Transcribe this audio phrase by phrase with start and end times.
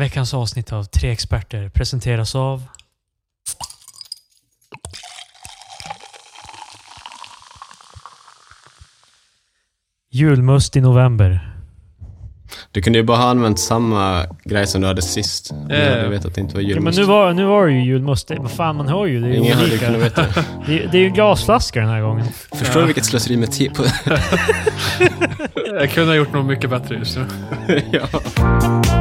[0.00, 2.62] Veckans avsnitt av Tre Experter presenteras av...
[10.12, 11.46] Julmust i november.
[12.72, 15.50] Du kunde ju bara ha använt samma grej som du hade sist.
[15.50, 16.98] Om du hade vetat att det inte var Ja, men julmust.
[16.98, 18.28] nu var, nu var det ju julmust.
[18.28, 19.20] Det- Vad fan, man hör ju.
[19.20, 19.86] Det är ju Ingen hade olika.
[19.86, 20.26] kunnat veta.
[20.66, 22.26] Det, är- det är ju glasflaskor den här gången.
[22.54, 23.84] Förstår du vilket slöseri med tid på
[25.66, 27.26] Jag kunde ha gjort något mycket bättre just nu.
[27.92, 28.99] ja.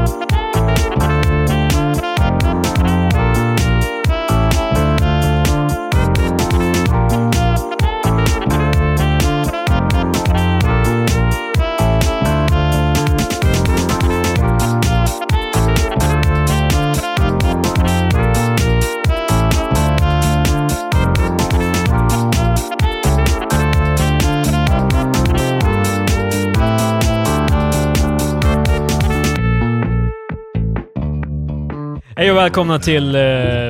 [32.39, 33.21] Och välkomna till eh,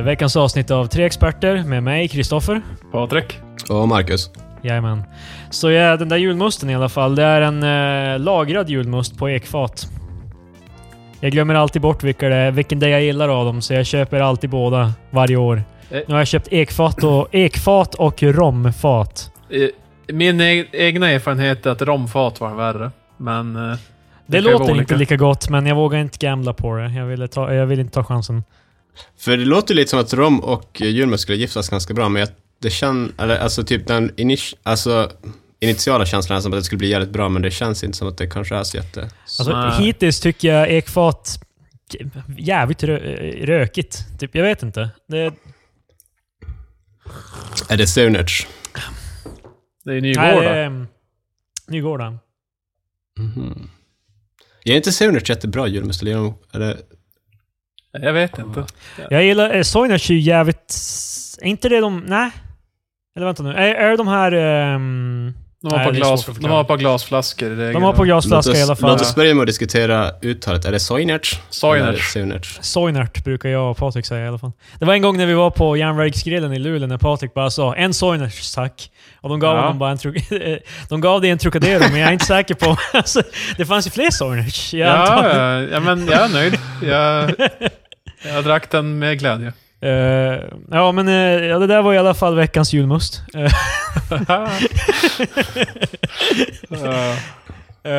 [0.02, 2.62] veckans avsnitt av Tre Experter med mig, Kristoffer.
[2.92, 3.38] Patrik?
[3.68, 4.30] Och Marcus.
[4.62, 5.02] Jajamän.
[5.50, 7.14] Så ja, den där julmusten i alla fall.
[7.14, 9.88] Det är en eh, lagrad julmust på ekfat.
[11.20, 13.86] Jag glömmer alltid bort vilka det är, vilken det jag gillar av dem, så jag
[13.86, 15.62] köper alltid båda varje år.
[15.90, 16.00] Eh.
[16.06, 19.30] Nu har jag köpt ekfat och, ekfat och romfat.
[19.50, 19.68] Eh,
[20.14, 22.90] Min e egna erfarenhet är att romfat var värre.
[23.16, 23.56] Men...
[23.70, 23.78] eh,
[24.26, 26.88] Det, vara låter inte lika gott, men jag vågar inte gambla på det.
[26.88, 28.42] Jag ville, ta, jag ville inte ta chansen.
[29.18, 32.28] För det låter lite som att rom och julmust skulle giftas ganska bra, men jag,
[32.58, 35.12] det känns, eller alltså typ den init, alltså,
[35.60, 38.08] initiala känslan är som att det skulle bli jävligt bra, men det känns inte som
[38.08, 39.10] att det kanske är så jätte...
[39.22, 39.82] Alltså, Nej.
[39.84, 41.40] hittills tycker jag ekfat
[42.38, 42.98] jävligt rö
[43.46, 44.18] rökigt.
[44.18, 44.90] Typ, jag vet inte.
[45.08, 45.34] Det,
[47.68, 48.46] Är det Saunerts?
[49.84, 50.66] det är nej, Nygårda.
[50.66, 50.86] um,
[51.68, 52.18] Nygårda.
[53.18, 53.70] Mhm.
[54.64, 56.02] Är inte Saunerts jättebra julmust?
[56.02, 56.78] Eller är det...
[57.92, 58.66] Jag vet inte.
[59.10, 59.54] Jag gillar...
[59.54, 60.74] Eh, Soinerts är ju jävligt...
[61.40, 62.00] Är inte det de...
[62.06, 62.30] Nej?
[63.16, 63.50] Eller vänta nu.
[63.50, 64.32] Är, är det de här...
[64.32, 68.62] ehm, de har, Nej, glas, de har på glasflaskor de har på Låt glasflaska i
[68.62, 68.90] alla fall.
[68.90, 70.64] låt oss börja med att diskutera uttalet.
[70.64, 71.40] Är det Soinerts?
[71.50, 72.14] Soinerts.
[72.14, 72.58] Det Saunerts?
[72.62, 74.52] Soinert brukar jag och Patrik säga i alla fall.
[74.78, 77.74] Det var en gång när vi var på järnvägsgrillen i Luleå när Patrik bara sa
[77.74, 78.90] en Soinerts tack.
[79.20, 79.62] Och de gav Ja.
[79.62, 79.98] honom bara en
[80.88, 82.76] De gav det en Trocadero, men jag är inte säker på...
[82.92, 83.22] Alltså,
[83.56, 84.74] det fanns ju fler Soinerts.
[84.74, 86.58] Ja, ja, ja, men jag är nöjd.
[86.82, 87.30] Jag,
[88.34, 89.52] jag drack den med glädje.
[89.82, 90.38] Eh,
[90.70, 93.22] ja, men eh, ja, det där var i alla fall veckans julmust.
[97.82, 97.92] Eh,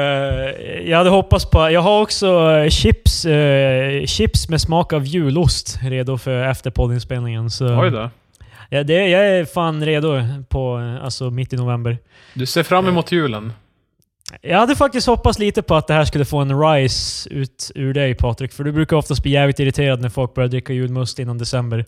[0.89, 1.69] jag hade hoppats på...
[1.69, 3.25] Jag har också chips,
[4.05, 7.49] chips med smak av julost redo för efter poddinspelningen.
[7.49, 8.09] Så, Oj då.
[8.69, 11.97] ja, det, jag är fan redo på alltså, mitt i november.
[12.33, 13.53] Du ser fram emot julen.
[14.41, 17.93] Jag hade faktiskt hoppats lite på att det här skulle få en rise ut ur
[17.93, 21.37] dig Patrik, för du brukar oftast bli jävligt irriterad när folk börjar dricka julmust innan
[21.37, 21.85] december.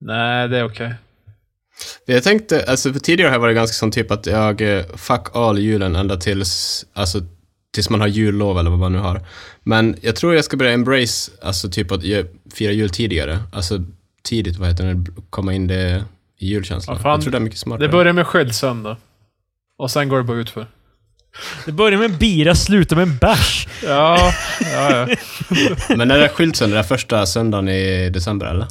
[0.00, 0.94] Nej, det är okej.
[2.06, 5.36] Jag tänkte, alltså för tidigare har jag varit ganska sån typ att jag eh, fuck
[5.36, 7.18] all julen ända tills, alltså
[7.74, 9.20] tills man har jullov eller vad man nu har.
[9.62, 12.02] Men jag tror jag ska börja embrace, alltså typ att
[12.54, 13.38] fira jul tidigare.
[13.52, 13.78] Alltså
[14.22, 16.04] tidigt, vad heter det, komma in det
[16.38, 16.96] i julkänslan.
[16.96, 17.12] Ja, fan.
[17.12, 17.86] jag tror det är mycket smartare.
[17.86, 18.96] Det börjar med sköldsöndag.
[19.78, 20.66] Och sen går det bara utför.
[21.66, 23.68] Det börjar med en bira, slutar med en bärs.
[23.84, 24.32] Ja,
[24.74, 25.16] ja, ja.
[25.96, 28.66] Men är det skyltsöndag, det är första söndagen i december eller?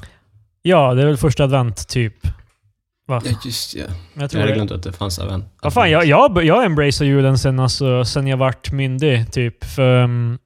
[0.62, 2.14] Ja, det är väl första advent, typ.
[3.08, 3.22] Va?
[3.26, 3.84] Ja, just ja.
[4.14, 4.56] Jag Jag tror hade det.
[4.56, 5.46] glömt att det fanns även.
[5.62, 9.64] Vad fan, jag, jag, jag embracear julen sen, alltså, sen jag vart myndig, typ.
[9.64, 10.38] För, um,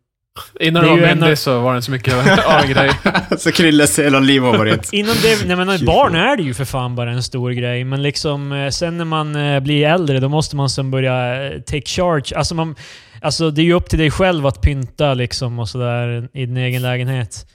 [0.60, 2.28] Innan Det var av- myndig så var det inte så mycket av
[2.64, 2.92] en grej.
[3.38, 4.94] Så Krilles hela liv har varit...
[4.94, 5.46] innan det...
[5.48, 7.84] Nej men barn är det ju för fan bara en stor grej.
[7.84, 11.60] Men liksom, eh, sen när man eh, blir äldre, då måste man sen börja eh,
[11.62, 12.36] take charge.
[12.38, 12.76] Alltså, man,
[13.22, 16.58] alltså det är ju upp till dig själv att pynta liksom och sådär i din
[16.58, 17.48] egen lägenhet.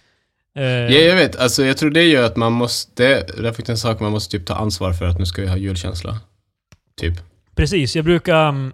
[0.55, 1.37] Ja, jag vet.
[1.37, 3.03] Alltså, jag tror det gör att man måste...
[3.37, 5.49] Det är faktiskt en sak man måste typ ta ansvar för att nu ska vi
[5.49, 6.19] ha julkänsla.
[7.01, 7.15] Typ.
[7.57, 8.49] Precis, jag brukar...
[8.49, 8.73] um,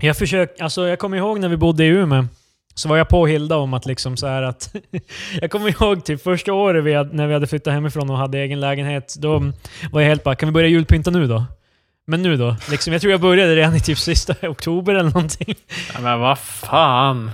[0.00, 0.62] Jag försöker...
[0.64, 2.24] Alltså jag kommer ihåg när vi bodde i Umeå.
[2.76, 4.74] Så var jag på Hilda om att liksom så här att...
[5.40, 8.38] jag kommer ihåg typ första året vi hade, när vi hade flyttat hemifrån och hade
[8.38, 9.14] egen lägenhet.
[9.18, 9.52] Då
[9.92, 11.44] var jag helt bara, kan vi börja julpynta nu då?
[12.06, 12.56] Men nu då?
[12.70, 15.54] Liksom, jag tror jag började redan i typ sista oktober eller någonting.
[15.94, 17.30] Ja, men vad fan.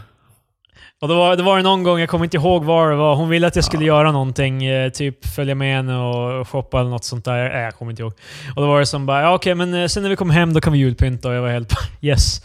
[1.00, 3.14] Och då var, det var det någon gång, jag kommer inte ihåg var det var,
[3.14, 6.90] hon ville att jag skulle göra någonting, eh, typ följa med henne och shoppa eller
[6.90, 7.50] något sånt där.
[7.56, 8.12] Äh, jag kommer inte ihåg.
[8.56, 10.52] Och då var det som bara, ja okej men eh, sen när vi kommer hem
[10.52, 12.43] då kan vi julpynta och jag var helt bara, yes.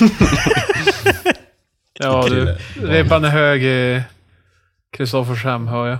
[1.98, 2.56] Ja, du.
[2.82, 4.02] Ribban är hög i
[4.96, 5.98] Kristoffers hem, hör jag.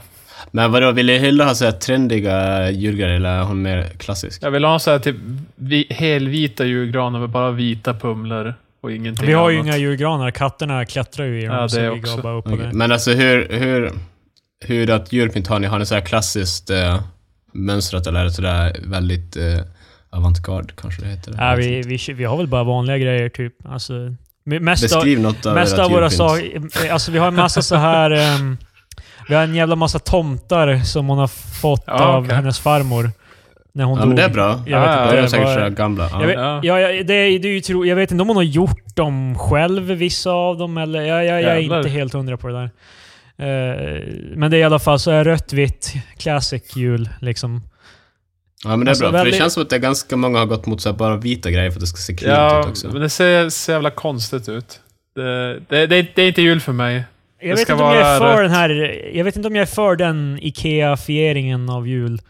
[0.51, 4.43] Men vadå, vill Hilda ha så här trendiga julgrejer eller är hon mer klassisk?
[4.43, 5.17] Jag vill ha så här typ
[5.57, 8.55] vi, helvita julgranar med bara vita pumlor.
[8.81, 9.67] och ingenting Vi har ju annat.
[9.67, 10.31] inga julgranar.
[10.31, 12.17] Katterna klättrar ju i dem, Ja, så det vi också.
[12.17, 12.73] går bara upp det.
[12.73, 13.93] Men alltså hur, hur,
[14.65, 15.67] hur att julpynt har ni?
[15.67, 17.01] Har ni så här klassiskt eh,
[17.53, 19.45] mönstrat eller är det sådär väldigt eh,
[20.11, 21.35] avantgarde kanske det heter?
[21.39, 23.53] Ja, vi, vi, vi har väl bara vanliga grejer, typ.
[23.69, 23.93] Alltså,
[24.47, 26.91] mest av, Beskriv något av mest av våra saker...
[26.93, 28.11] Alltså vi har en massa så här...
[28.11, 28.57] ehm,
[29.29, 31.27] vi har en jävla massa tomtar som hon har
[31.61, 32.35] fått Ja, av okej.
[32.37, 33.11] hennes farmor.
[33.73, 34.09] När hon Ja dog.
[34.09, 34.49] men det är bra.
[34.67, 36.09] Jag vet Ja, inte, det är det säkert var- sådär gamla.
[36.13, 36.21] Ja.
[36.21, 36.61] Jag vet, Ja.
[36.63, 36.81] ja.
[36.81, 39.39] Ja, det är, det är ju tro, jag vet inte om hon har gjort dem
[39.39, 41.03] själv, vissa av dem, eller...
[41.03, 42.71] Jag, jag, jag är inte helt hundra på det där.
[43.39, 44.03] Eh,
[44.37, 47.63] men det är i alla fall så här rött, vitt, classic jul liksom.
[48.65, 49.11] Ja men det är Alltså, bra.
[49.11, 50.97] För det väldigt- känns som att det är ganska många har gått mot så här
[50.97, 52.89] bara vita grejer för att det ska se cleant Ja, ut också.
[52.89, 54.81] men det ser så jävla konstigt ut.
[55.15, 57.05] Det, det, det, det är inte jul för mig.
[57.41, 59.01] Jag Det vet inte om jag är för den här...
[59.15, 62.21] Jag vet inte om jag är för den IKEA-fieringen av jul.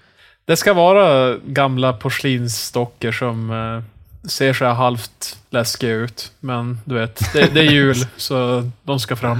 [0.44, 6.32] Det ska vara gamla porslinsdockor som eh, ser så här halvt läskiga ut.
[6.40, 9.38] Men du vet, det, det är jul, så de ska fram.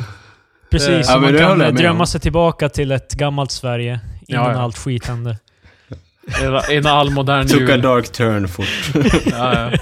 [0.70, 4.44] Precis, Ja, så men man det kan drömma sig tillbaka till ett gammalt Sverige innan
[4.44, 4.58] Ja, ja.
[4.60, 5.36] allt skit hände.
[6.70, 8.66] En all modern Took a dark turn fort.
[9.26, 9.78] Ja, ja.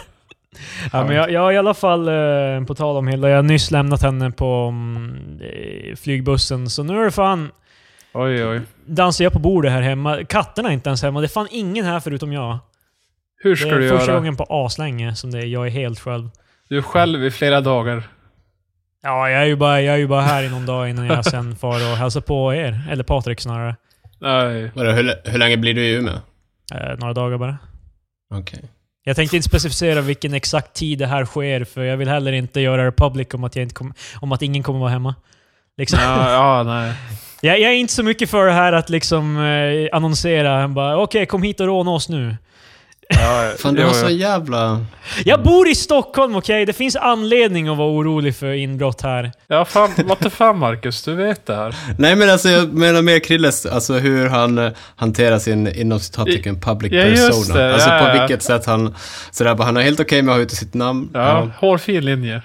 [0.93, 3.43] Ja, men jag, jag har i alla fall, eh, på tal om Hilda, jag har
[3.43, 7.51] nyss lämnat henne på mm, eh, flygbussen, så nu är det fan...
[8.15, 8.61] Oj, oj.
[8.87, 10.25] Dansar jag på bordet här hemma.
[10.25, 11.21] Katterna är inte ens hemma.
[11.21, 12.59] Det är fan ingen här förutom jag.
[13.43, 14.17] Hur Det ska är du första göra?
[14.17, 16.29] gången på aslänge som det är, jag är helt själv.
[16.69, 18.03] Du är själv i flera dagar.
[19.03, 21.25] Ja, jag är ju bara, jag är ju bara här i någon dag innan jag
[21.25, 22.81] sen far och hälsar på er.
[22.91, 23.77] Eller Patrik snarare.
[24.21, 24.71] Nej.
[24.75, 26.15] Vadå, hur, hur länge blir du i Umeå?
[26.75, 27.59] Eh, några dagar bara.
[28.35, 28.63] Okej.
[29.05, 32.61] Jag tänkte inte specificera vilken exakt tid det här sker, för jag vill heller inte
[32.61, 35.15] göra det public om att, jag inte kom, om att ingen kommer vara hemma.
[35.77, 35.99] Liksom.
[36.03, 36.95] Ja, ja, nej.
[37.41, 41.27] Jag, jag är inte så mycket för det här att liksom eh, annonsera, bara okej
[41.27, 42.37] kom hit och råna oss nu.
[43.09, 44.85] Ja, Fan, du har så jävla...
[45.25, 46.67] Jag bor i Stockholm, okej?
[46.67, 49.33] Det finns anledning att vara orolig för inbrott här.
[49.47, 51.75] Ja, fan, what the fan Marcus, du vet det här.
[51.99, 56.61] Nej men alltså jag menar mer Krilles, alltså hur han eh, hanterar sin inom citattecken
[56.61, 57.61] public Ja, persona.
[57.61, 58.13] det, alltså ja, på ja.
[58.21, 58.95] vilket sätt han...
[59.31, 61.11] Sådär, bara, han är helt okej med att ha ute sitt namn.
[61.15, 62.43] Ja, hårfin linje.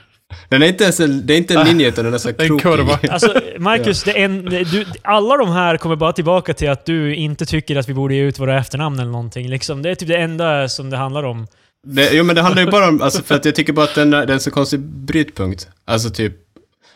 [0.49, 2.35] Den är inte ens en, det är inte en linje utan den är så En
[2.35, 2.61] krokig.
[2.61, 2.99] kurva.
[3.09, 7.15] Alltså, Marcus, det är en, du, alla de här kommer bara tillbaka till att du
[7.15, 9.49] inte tycker att vi borde ge ut våra efternamn eller någonting.
[9.49, 11.47] Liksom, det är typ det enda som det handlar om.
[11.83, 13.95] Det, jo men det handlar ju bara om, alltså för att jag tycker bara att
[13.95, 15.67] den, det är en så konstig brytpunkt.
[15.85, 16.33] Alltså typ,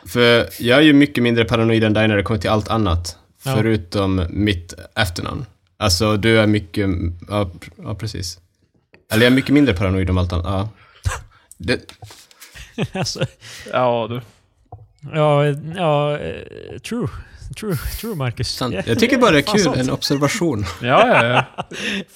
[0.07, 3.17] för jag är ju mycket mindre paranoid än dig när det kommer till allt annat.
[3.43, 3.55] Ja.
[3.55, 5.45] Förutom mitt efternamn.
[5.77, 6.89] Alltså du är mycket,
[7.29, 7.51] ja,
[7.83, 8.39] ja precis.
[9.11, 10.69] Eller jag är mycket mindre paranoid om allt annat, ja.
[11.57, 11.79] Det,
[12.93, 13.25] alltså,
[13.71, 14.21] Ja, du.
[15.13, 17.07] ja, ja, eh, true.
[17.59, 18.47] True, true Marcus.
[18.55, 18.73] sant.
[18.73, 18.81] Ja.
[18.85, 19.77] Jag tycker bara det är kul, sant.
[19.77, 20.65] en observation.
[20.81, 21.45] Ja, ja,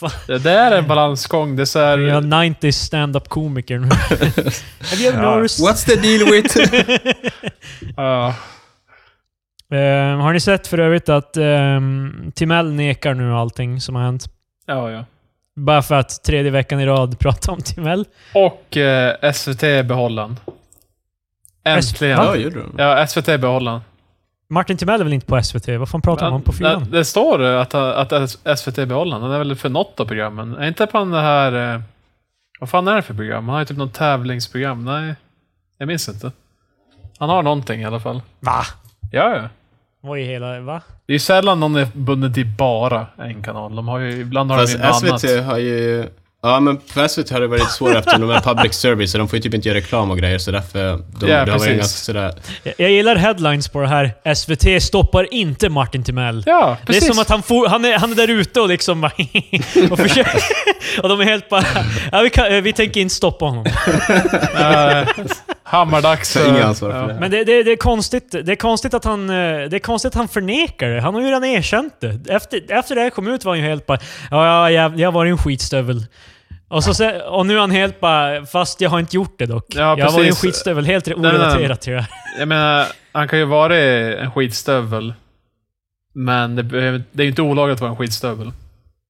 [0.02, 0.10] ja.
[0.28, 1.56] Det där är en balansgång.
[1.56, 1.98] Det är så här...
[1.98, 3.88] Jag är 90s stand-up komiker nu.
[4.90, 5.36] Have you ever Ja.
[5.36, 5.66] noticed?
[5.66, 6.58] What's the deal with...
[7.98, 8.28] Ja.
[9.72, 14.26] Eh, har ni sett för övrigt att um, Timell nekar nu allting som har hänt?
[14.66, 15.06] ja, ja.
[15.58, 18.06] Bara för att tredje veckan i rad prata om Timell.
[18.34, 20.40] Och eh, SVT behållan.
[21.64, 22.18] Äntligen.
[22.18, 22.66] Ja, gjorde du?
[22.78, 23.82] Ja, SVT behållan.
[24.50, 25.68] Martin Timell är väl inte på SVT?
[25.68, 26.92] Vad fan pratar man om på det, fyran?
[26.92, 29.22] det står att, att SVT behållan.
[29.22, 30.56] Han är väl för något av programmen.
[30.56, 31.74] Är inte på den här...
[31.76, 31.82] Eh,
[32.60, 33.46] vad fan är det för program?
[33.46, 34.86] Han har ju typ något tävlingsprogram.
[34.86, 35.16] Nej,
[35.78, 36.32] jag minns inte.
[37.20, 38.22] Han har någonting i alla fall.
[38.40, 38.64] Va?
[39.12, 39.50] Ja, ja.
[40.08, 40.60] Vad i hela...
[40.60, 40.82] Va?
[41.06, 43.76] Det är ju sällan någon är bunden till bara en kanal.
[43.76, 45.46] De har ju, ibland har de ju SVT annat.
[45.46, 46.06] har ju...
[46.44, 49.28] Ja, men för SVT har det varit svårt eftersom de är public service, så de
[49.28, 50.98] får ju typ inte göra reklam och grejer, så därför...
[51.20, 51.78] De, Ja, har varit precis.
[51.78, 52.34] ganska sådär...
[52.64, 54.34] Jag, jag gillar headlines på det här.
[54.36, 56.44] SVT stoppar inte Martin Timell.
[56.46, 57.08] Ja, Det är precis.
[57.14, 59.12] som att han, for, han, är, han är där ute och liksom bara
[59.92, 60.42] och försöker...
[61.04, 61.64] och de är helt bara...
[62.12, 63.66] Ja, vi, kan, vi tänker inte stoppa honom.
[65.68, 66.38] Hammardags.
[66.38, 67.08] Inga ansvar för ja.
[67.08, 67.20] det.
[67.20, 70.10] Men det, det, det, är konstigt, det är konstigt att han eh, Det är konstigt
[70.10, 71.02] att han förnekar det.
[71.02, 72.20] Han har ju redan erkänt det.
[72.30, 74.00] Efter, efter det här kom ut var han ju helt bara
[74.32, 76.06] Ja, ja jag, jag var en skitstövel.
[76.68, 79.66] Och, så, och nu är han helt bara Fast jag har inte gjort det dock.
[79.70, 80.86] Ja, jag var ju en skitstövel.
[80.86, 82.10] Helt orelaterat till det här.
[82.40, 85.14] Jag menar, han kan ju vara en skitstövel.
[86.14, 88.52] Men det, behöver- det är ju inte olagligt att vara en skitstövel.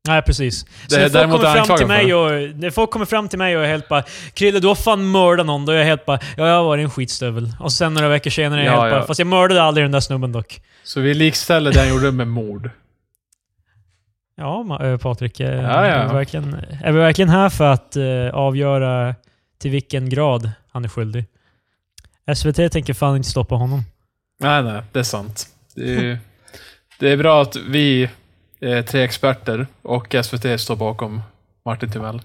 [0.08, 0.66] Nej, precis.
[0.88, 2.56] Så Det- när folk kommer fram till mig och...
[2.56, 5.46] När folk kommer fram till mig och är helt bara Krille, du har fan mördat
[5.46, 5.66] någon.
[5.66, 7.54] Då är jag helt bara Ja, jag var en skitstövel.
[7.60, 9.08] Och sen några veckor senare är jag Ja, helt bara ja.
[9.08, 10.62] Fast jag mördade aldrig den där snubben dock.
[10.84, 12.70] Så vi likställer det han gjorde med mord.
[14.40, 15.40] Ja, eh, Patrik.
[15.40, 15.94] eh, Ja, ja.
[15.94, 19.16] Är, vi verkligen, är vi verkligen här för att eh, avgöra
[19.60, 21.26] till vilken grad han är skyldig?
[22.36, 23.84] SVT tänker fan inte stoppa honom.
[24.40, 25.48] Nej, nej, det är sant.
[25.76, 26.20] Det är,
[27.00, 28.10] det är bra att vi
[28.62, 31.22] är tre experter och SVT står bakom
[31.66, 32.22] Martin Timell.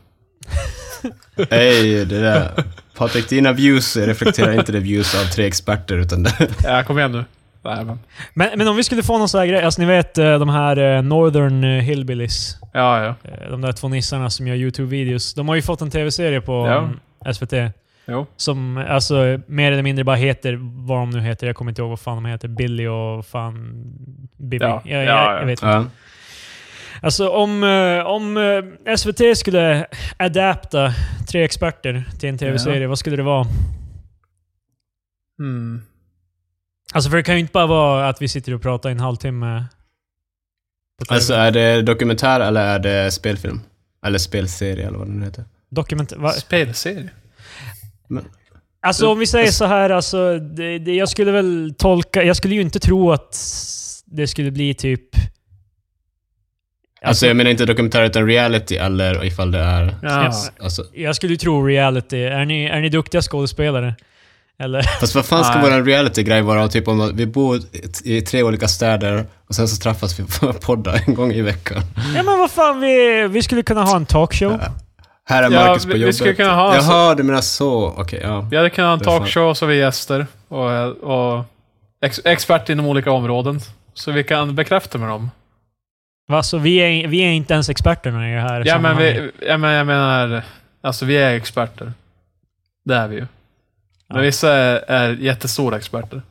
[1.51, 2.51] Hej, det där.
[2.97, 6.49] Patrik, dina views reflekterar inte de views av tre experter, utan det...
[6.65, 7.25] Ja, kom igen nu.
[7.65, 7.99] Nej, men.
[8.35, 10.49] Men, men om vi skulle få någon sån här grej, alltså ni vet eh, de
[10.49, 12.57] här eh, Northern eh, Hillbillies.
[12.73, 13.15] Ja, ja.
[13.31, 15.35] eh, De där två nissarna som gör YouTube-videos.
[15.37, 16.79] De har ju fått en tv-serie på Ja.
[16.79, 17.53] mm, SVT.
[18.07, 18.27] Jo.
[18.37, 21.47] Som alltså mer eller mindre bara heter vad de nu heter.
[21.47, 22.49] Jag kommer inte ihåg vad fan de heter.
[22.49, 23.73] Billy och fan...
[24.37, 24.65] Bibi.
[24.65, 24.83] Ja.
[24.85, 25.39] Jag, Ja, jag, ja.
[25.39, 25.85] jag vet inte.
[27.03, 30.95] Alltså om, eh, om eh, SVT skulle adapta
[31.29, 33.47] tre experter till en tv-serie, vad skulle det vara?
[35.41, 35.83] Mm.
[36.93, 39.01] Alltså för det kan ju inte bara vara att vi sitter och pratar i en
[39.01, 39.65] halvtimme.
[41.09, 43.61] Alltså, är det dokumentär eller är det spelfilm?
[44.07, 45.45] Eller spelserie, eller vad det nu heter.
[45.69, 46.13] Dokument...
[46.13, 46.31] Va?
[46.31, 47.11] Spelserie.
[48.81, 52.23] Alltså om vi säger så här, alltså, det, det, jag skulle väl tolka...
[52.23, 53.39] Jag skulle ju inte tro att
[54.05, 55.09] det skulle bli typ...
[57.05, 59.95] Alltså, jag menar inte dokumentär utan reality, eller ifall det är...
[60.03, 60.33] Ja.
[60.63, 62.23] Alltså, Jag skulle ju tro reality.
[62.25, 63.95] Är ni, är ni duktiga skådespelare?
[64.59, 64.83] Eller?
[64.83, 65.71] fast vad fan ska Nej.
[65.71, 66.69] vår reality-grej vara?
[66.69, 67.61] Typ om att vi bor
[68.05, 71.83] i, tre olika städer och sen så träffas vi på podda en gång i veckan.
[72.17, 74.61] Ja men vad fan, vi, vi skulle kunna ha en talkshow.
[75.25, 76.15] Här är Ja, Marcus på vi- vi jobbet.
[76.17, 77.95] skulle kunna ha- Jaha, du menar så.
[77.99, 78.41] Okej, ja.
[78.51, 80.27] Vi hade kunnat ha en är talkshow så vi gäster.
[80.49, 81.45] Och, och
[82.05, 83.61] ex, expert inom olika områden.
[83.95, 85.31] Så vi kan bekräfta med dem.
[86.29, 89.31] Va, så vi är, vi är inte ens experterna i det här Ja, men vi,
[89.47, 90.43] ja, men jag menar,
[90.81, 91.93] alltså vi är experter.
[92.85, 93.27] Det är vi ju.
[94.09, 94.23] Men Ja.
[94.23, 96.23] vissa är, är jättestora experter.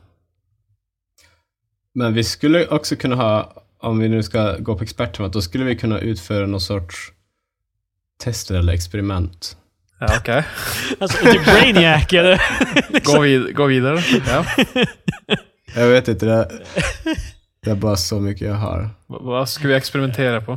[1.94, 5.64] Men vi skulle också kunna ha, om vi nu ska gå på experttemat, då skulle
[5.64, 6.96] vi kunna utföra någon sorts
[8.24, 9.56] tester eller experiment.
[10.00, 10.44] Ja, okej.
[11.00, 12.42] Alltså, typ Brainiac eller?
[13.04, 14.00] Gå, vid, gå vidare.
[14.28, 14.44] Ja.
[15.76, 16.50] Jag vet inte, det,
[17.64, 18.80] det är bara så mycket jag har.
[18.82, 18.88] V-
[19.20, 20.56] Vad ska vi experimentera på?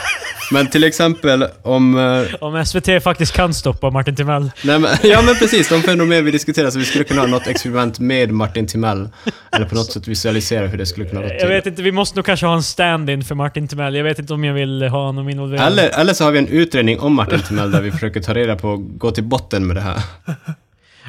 [0.52, 1.98] Men till exempel om...
[1.98, 4.50] eh, Om SVT faktiskt kan stoppa Martin Timell.
[4.64, 7.46] Nej, men, ja men precis, de fenomen vi diskuterar, så vi skulle kunna ha något
[7.46, 9.08] experiment med Martin Timell.
[9.52, 11.36] Eller på något sätt visualisera hur det skulle kunna gå till.
[11.40, 13.94] Jag vet inte, vi måste nog kanske ha en stand-in för Martin Timell.
[13.94, 15.66] Jag vet inte om jag vill ha honom involverad.
[15.66, 18.56] Eller, eller så har vi en utredning om Martin Timell där vi försöker ta reda
[18.56, 20.02] på, gå till botten med det här.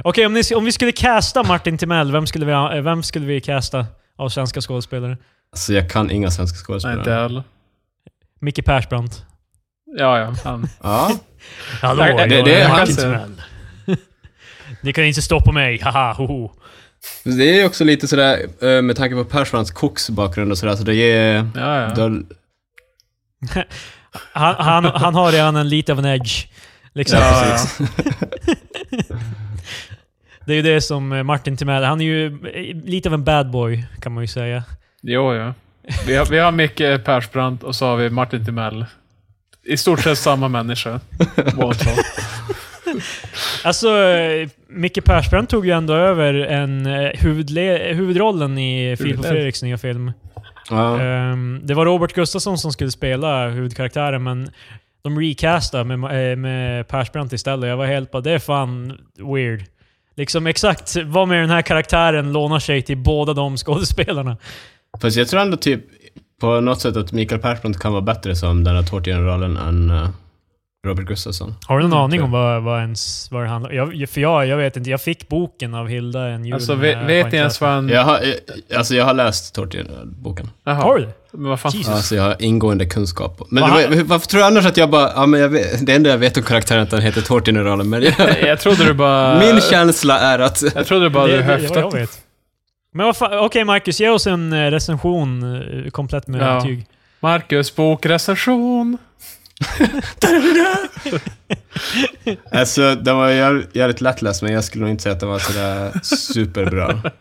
[0.03, 2.45] Okej, om, ni, om vi skulle casta Martin Timell, vem skulle
[2.75, 3.86] vi, vem skulle vi casta
[4.21, 5.17] av svenska skådespelare?
[5.51, 7.21] Alltså jag kan inga svenska Nej, inte skådespelare.
[7.21, 7.43] heller.
[8.41, 9.25] Micke Persbrandt.
[9.97, 10.35] Ja, ja.
[10.43, 10.69] Han.
[10.83, 11.11] Ja,
[11.81, 13.41] Hallå, Jag- det- är det- kan Timell.
[14.81, 16.51] Ni kan inte stoppa mig, haha, hoho.
[17.23, 20.95] det är också lite sådär, eh, med tanke på Persbrandts koksbakgrund och sådär, så det
[20.95, 21.49] ger...
[21.55, 21.93] Ja, ja.
[21.95, 22.21] Då,
[24.33, 26.47] Han, han, han har redan en lite av en edge.
[26.93, 27.19] Liksom.
[27.19, 27.85] Ja, ja.
[30.45, 33.24] Det är ju det som eh, Martin Timell, han är ju eh, lite av en
[33.24, 34.63] bad boy kan man ju säga.
[35.01, 35.53] Jo, ja.
[36.07, 38.86] Vi har, vi har Micke Persbrandt och så har vi Martin Timell.
[39.63, 41.00] I stort sett samma människa.
[43.63, 49.25] Alltså, eh, Micke Persbrandt tog ju ändå över en huvudle- huvudrollen i Filip och.
[49.25, 50.12] Fredriks nya film.
[50.69, 51.01] ja.
[51.01, 54.50] Ehm, det var Robert Gustafsson som skulle spela huvudkaraktären, men
[55.03, 57.69] de recastade med, med Persbrandt istället.
[57.69, 58.98] Jag var helt bara, det är fan
[59.36, 59.63] weird.
[60.21, 64.37] Liksom exakt vad med den här karaktären lånar sig till båda de skådespelarna.
[65.01, 65.81] Fast jag tror ändå typ
[66.41, 70.09] på något sätt att Mikael Persbrandt kan vara bättre som den här tårtgeneralen än eh,
[70.87, 71.55] Robert Gustafsson.
[71.67, 73.95] Har du någon Mm, aning om vad, vad, ens, vad det handlar om?
[73.95, 74.89] Jag, för jag, jag vet inte.
[74.89, 76.53] Jag fick boken av Hilda en jul.
[76.53, 77.89] Alltså, vet, jag ni ens läst vad han...
[77.89, 80.49] Jag har, eh, alltså jag har läst tårtgeneralboken.
[80.63, 81.11] Har du det?
[81.33, 81.71] Men vad fan?
[81.71, 81.93] Jesus.
[81.93, 83.41] Alltså jag har ingående kunskap.
[83.50, 83.77] Men Va?
[83.77, 86.09] det var- varför tror du annars att jag bara, ja men jag vet, det enda
[86.09, 88.13] jag vet om karaktären är att han heter Tårtgeneralen, men jag,
[88.47, 89.39] Jag trodde du bara...
[89.39, 90.63] min känsla är att...
[90.75, 92.01] Jag trodde bara det, du det, det vad jag höftade.
[92.01, 92.21] vet.
[92.93, 96.55] Men vad fan, okej Marcus, ge oss en eh, recension eh, komplett med Ja.
[96.55, 96.85] betyg.
[97.19, 98.97] Marcus bokrecension.
[102.51, 103.29] Alltså, den var
[103.73, 107.01] jävligt lättläst, men jag skulle nog inte säga att den var sådär superbra.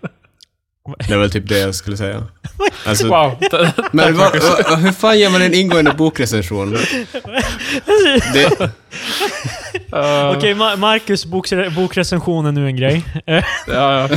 [1.09, 2.23] Det är väl typ det jag skulle säga.
[2.87, 3.37] Alltså, Wow.
[3.93, 4.31] Men vad,
[4.69, 6.77] vad, hur fan ger man en ingående bokrecension?
[8.33, 8.71] Det,
[9.95, 13.05] Uh, Okej, Ma- Marcus bokre- bokrecension är nu en grej.
[13.27, 14.09] Ja, ja.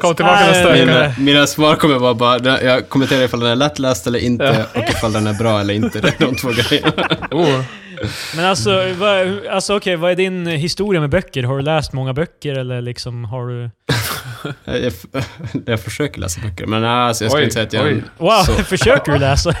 [0.00, 0.86] Kom tillbaka nästa vecka.
[0.86, 4.82] mina, mina svar kommer vara bara, jag kommenterar ifall den är lättläst eller inte, och
[4.88, 6.00] ifall den är bra eller inte.
[6.00, 6.92] Det är de två grejerna.
[7.30, 7.60] Oh.
[8.36, 11.42] Men alltså, vad, alltså okej, vad är din historia med böcker?
[11.42, 13.70] Har du läst många böcker eller liksom har du...
[14.64, 14.92] Jag, jag,
[15.66, 17.84] jag försöker läsa böcker, men nej, alltså, jag skulle Oj, inte säga att jag...
[17.86, 18.02] oj.
[18.18, 19.50] Wow, Så, försöker du läsa?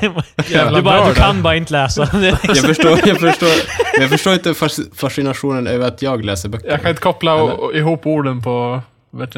[0.74, 2.08] Du, bara, du kan bara inte läsa.
[2.42, 3.48] Jag förstår, jag förstår,
[3.92, 6.68] men jag förstår inte fas- fascinationen över att jag läser böcker.
[6.70, 8.82] Jag kan inte koppla ihop orden på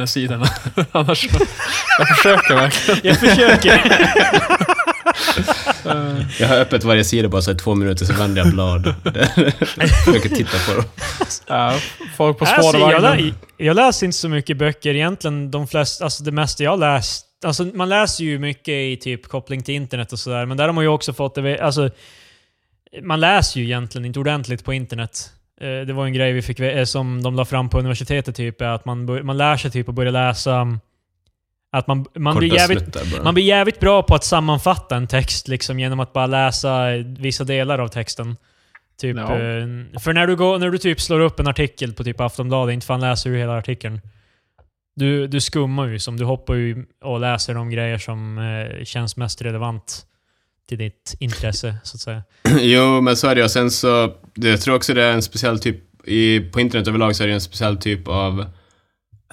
[0.07, 0.47] sidorna.
[0.93, 1.29] Annars...
[1.99, 3.01] Jag försöker verkligen.
[3.03, 3.83] Jag försöker.
[6.41, 8.95] Jag har öppet varje sida bara så här två minuter, så vänder jag blad.
[10.05, 10.85] Försöker titta på dem.
[11.47, 11.75] Ja,
[12.17, 15.51] folk på Alltså, jag, jag läser inte så mycket böcker egentligen.
[15.51, 19.63] De flesta, alltså det mesta jag läst, alltså man läser ju mycket i typ koppling
[19.63, 21.91] till internet och sådär, men där har man ju också fått det, alltså
[23.03, 25.31] man läser ju egentligen inte ordentligt på internet.
[25.61, 28.63] Eh, Det var en grej vi fick, eh, som de la fram på universitetet, typ,
[28.63, 30.79] att man, man lär sig typ att börja läsa
[31.73, 35.79] att man, man, blir jävligt, man blir jävligt bra på att sammanfatta en text liksom,
[35.81, 36.87] genom att bara läsa
[37.19, 38.37] vissa delar av texten.
[39.01, 39.23] Typ, Ja.
[39.33, 39.67] eh,
[40.01, 42.87] för när du, går, när du typ slår upp en artikel på typ Aftonbladet, inte
[42.87, 44.01] fan läser du hela artikeln.
[44.97, 49.17] Du, du skummar ju, som du hoppar ju och läser de grejer som eh, känns
[49.17, 50.05] mest relevant
[50.69, 52.23] till ditt intresse, så att säga.
[52.61, 53.49] Jo, men så är det ju.
[53.49, 57.17] Sen så, det- jag tror också det är en speciell typ, i, på internet överlag
[57.17, 58.47] så är det en speciell typ av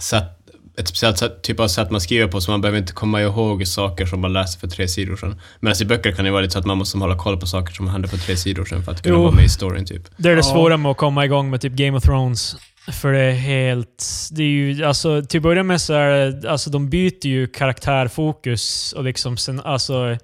[0.01, 0.44] sätt,
[0.77, 3.67] ett speciellt sätt, typ av sätt man skriver på, så man behöver inte komma ihåg
[3.67, 5.41] saker som man läste för tre sidor sedan.
[5.59, 7.73] Medan i böcker kan det vara lite så att man måste hålla koll på saker
[7.73, 9.21] som hände för tre sidor sedan för att kunna Jo.
[9.23, 10.01] vara med i storyn typ.
[10.17, 12.55] Det är det svåra med att komma igång med typ Game of Thrones.
[13.01, 14.05] För det är helt...
[14.31, 17.47] Det är ju, alltså, till att börja med så är det, alltså de byter ju
[17.47, 20.17] karaktärfokus och liksom sen, alltså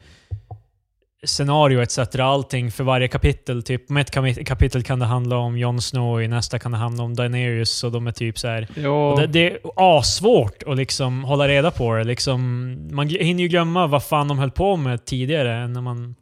[1.25, 1.99] scenario etc.
[2.19, 3.63] Allting för varje kapitel.
[3.63, 4.11] Typ, om ett
[4.47, 7.91] kapitel kan det handla om Jon Snow, i nästa kan det handla om Daenerys och
[7.91, 8.87] de är typ så här.
[8.87, 12.03] Och det, det är asvårt att liksom hålla reda på det.
[12.03, 15.67] Liksom, man hinner ju glömma vad fan de höll på med tidigare.
[15.67, 16.15] När man,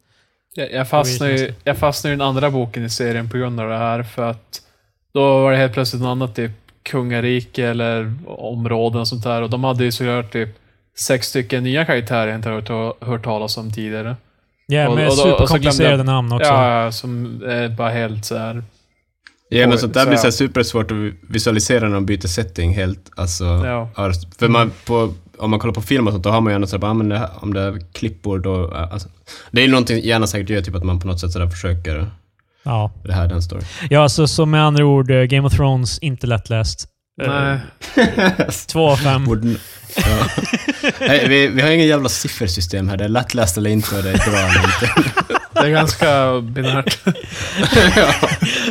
[0.54, 3.68] jag, jag, fastnade ju, jag fastnade i den andra boken i serien på grund av
[3.68, 4.62] det här, för att
[5.12, 6.52] då var det helt plötsligt något annat, typ
[6.82, 9.42] kungarike eller områden och sånt där.
[9.42, 10.48] Och de hade ju såklart typ
[10.98, 12.68] sex stycken nya karaktärer jag inte hört,
[13.00, 14.16] hört talas om tidigare.
[14.70, 16.48] Yeah, med och, och, superkomplicerade och namn också.
[16.48, 18.62] Ja, som är bara helt så här...
[19.48, 20.96] Ja, men sånt där blir så här supersvårt att
[21.28, 23.10] visualisera när de byter setting helt.
[23.16, 23.90] Alltså, ja.
[24.38, 26.66] För man, på, om man kollar på film och sånt, då har man ju gärna
[26.66, 28.74] sådär, ah, men det här, om det är klippor då...
[28.74, 29.08] Alltså,
[29.50, 32.10] det är ju någonting hjärnan säkert gör, typ att man på något sätt sådär försöker...
[32.62, 32.92] Ja.
[33.04, 33.60] Det här den står.
[33.90, 36.88] Ja, alltså, så med andra ord, eh, Game of Thrones, inte lättläst.
[37.22, 37.58] Eh, Nej.
[38.68, 39.24] 2 av 5.
[39.96, 40.26] ja.
[41.00, 44.10] Nej, vi, vi har ingen jävla siffersystem här, det är lättläst eller inte och det
[44.10, 45.10] är bra eller inte.
[45.52, 46.98] Det är ganska binärt.
[47.96, 48.14] ja.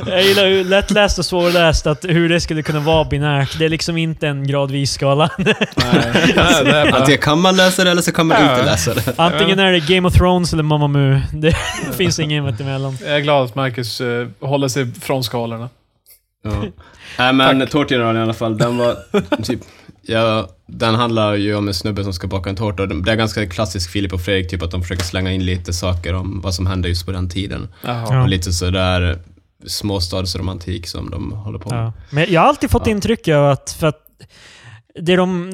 [0.07, 3.59] Jag gillar hur lättläst och svårläst, att hur det skulle kunna vara binärt.
[3.59, 5.29] Det är liksom inte en gradvis skala.
[5.37, 6.99] Nej, nej, det är bara...
[6.99, 8.51] Antingen kan man läsa det eller så kan man Ja.
[8.53, 9.13] inte läsa det.
[9.15, 11.19] Antingen är det Game of Thrones eller Mamma Mu.
[11.33, 11.55] Det
[11.97, 12.97] finns ingen mittemellan.
[13.01, 15.69] Jag är glad att Marcus eh, håller sig från skalorna.
[16.43, 16.63] Ja.
[17.17, 18.97] Nej men Tårtgeneralen i alla fall, den var
[19.43, 19.59] typ...
[20.09, 22.83] Ja, den handlar ju om en snubbe som ska baka en tårta.
[22.83, 25.73] och Det är ganska klassisk Filip och Fredrik, typ att de försöker slänga in lite
[25.73, 27.67] saker om vad som hände just på den tiden.
[27.85, 28.21] Ja.
[28.21, 29.19] Och lite sådär
[29.67, 31.83] småstadsromantik som de håller på med.
[31.85, 31.93] Ja.
[32.09, 32.91] Men jag har alltid fått Ja.
[32.91, 33.99] intrycket av att, för att
[34.99, 35.53] det de...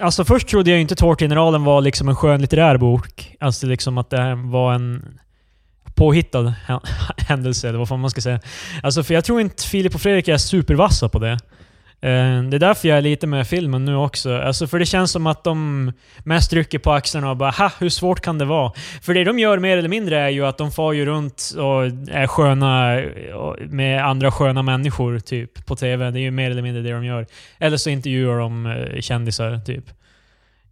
[0.00, 3.36] Alltså först trodde jag inte Tårtgeneralen var liksom en skönlitterär bok.
[3.40, 5.18] Alltså liksom att det här var en
[5.94, 6.80] påhittad hä-
[7.16, 8.40] händelse, eller vad fan man ska säga.
[8.82, 11.38] Alltså för jag tror inte Filip och Fredrik är supervassa på det.
[12.00, 14.36] Eh, det är därför jag är lite med filmen nu också.
[14.36, 15.92] Alltså för det känns som att de
[16.24, 18.72] mest rycker på axlarna och bara ha, hur svårt kan det vara?
[19.02, 21.84] För det de gör mer eller mindre är ju att de far ju runt och
[22.10, 23.02] är sköna
[23.68, 26.10] med andra sköna människor typ på TV.
[26.10, 27.26] Det är ju mer eller mindre det de gör.
[27.58, 29.84] Eller så intervjuar de eh, kändisar typ.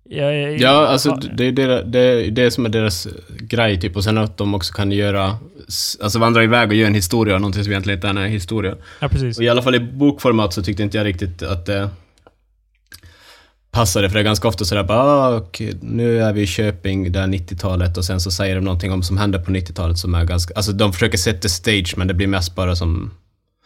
[0.08, 3.08] Jag, Ja, alltså det är det, det, det som är deras
[3.40, 3.96] grej typ.
[3.96, 5.36] Och sen att de också kan göra,
[6.02, 8.76] alltså vandra iväg och göra en historia, någonting som egentligen inte är en historia.
[9.00, 9.38] Ja, precis.
[9.38, 11.90] Och i alla fall i bokformat så tyckte inte jag riktigt att det
[13.70, 17.12] passade, för det är ganska ofta sådär bara ah, okej, nu är vi i Köping,
[17.12, 20.24] där 90-talet och sen så säger de någonting om som hände på 90-talet som är
[20.24, 23.10] ganska, alltså de försöker sätta stage men det blir mest bara som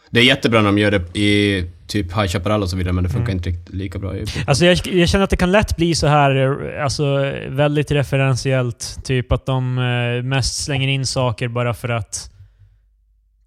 [0.09, 3.03] det är jättebra när de gör det i typ High Chaparral och så vidare, men
[3.03, 3.37] det funkar Mm.
[3.37, 4.13] inte riktigt lika bra.
[4.47, 6.35] Alltså jag, jag känner att det kan lätt bli så här,
[6.75, 8.99] eh, alltså väldigt referentiellt.
[9.03, 12.31] Typ att de eh, mest slänger in saker bara för att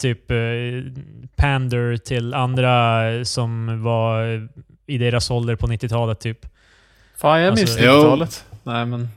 [0.01, 0.37] typ eh,
[1.37, 4.49] pander till andra som var
[4.87, 6.47] i deras ålder på 90-talet typ.
[7.17, 7.93] Fan, jag minns Alltså, jo.
[7.93, 8.45] 90-talet.
[8.63, 9.09] Nej, men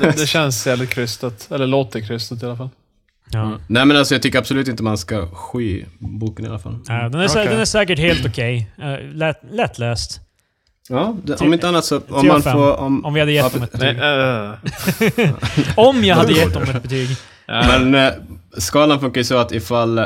[0.00, 1.48] det, det känns jävligt krystat.
[1.52, 2.68] Eller låter krystat i alla fall.
[3.30, 3.42] Ja.
[3.42, 3.60] Mm.
[3.66, 6.78] Nej men alltså jag tycker absolut inte man ska sky boken i alla fall.
[6.88, 7.46] Ja, den, är, Okej.
[7.48, 8.70] den är säkert helt okej.
[8.78, 10.20] Eh, lätt, lättläst.
[10.88, 12.76] Ja, det, om inte annat så, om man får...
[12.80, 15.24] Om, Om vi hade Ja, gett dem ett Nej, betyg.
[15.26, 15.32] äh,
[15.76, 17.08] Om jag hade gett dem ett betyg.
[17.46, 18.12] Men eh,
[18.58, 20.00] skalan funkar ju så att ifall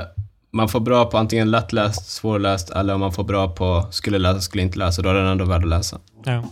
[0.52, 4.40] man får bra på antingen lättläst, svårläst eller om man får bra på skulle läsa,
[4.40, 5.98] skulle inte läsa, då är den ändå värd att läsa.
[6.24, 6.42] Ja.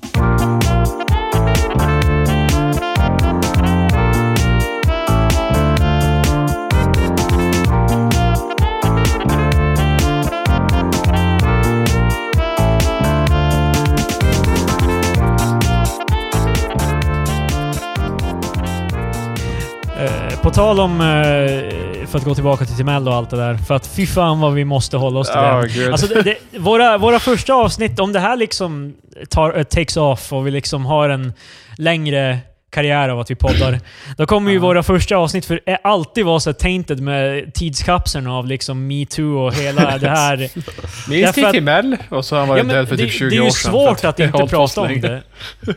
[20.43, 23.55] På tal om, eh, för att gå tillbaka till Timell och allt det där.
[23.55, 25.93] För att fy fan vad vi måste hålla oss till Ja, det.
[25.93, 28.95] Alltså det, det, våra, våra första avsnitt, om det här liksom
[29.29, 31.33] tar, takes off och vi liksom har en
[31.77, 32.39] längre
[32.71, 33.81] karriär av att vi poddar,
[34.17, 38.47] då kommer ju våra första avsnitt för är alltid vara så tainted med tidskapseln av
[38.47, 40.37] liksom metoo och hela det här.
[41.11, 41.97] Minns ni att- Timell?
[42.09, 43.51] Och så har han varit Ja, död för det, typ 20 det är år ju
[43.51, 43.71] sedan.
[43.73, 45.23] svårt att har inte prata om det.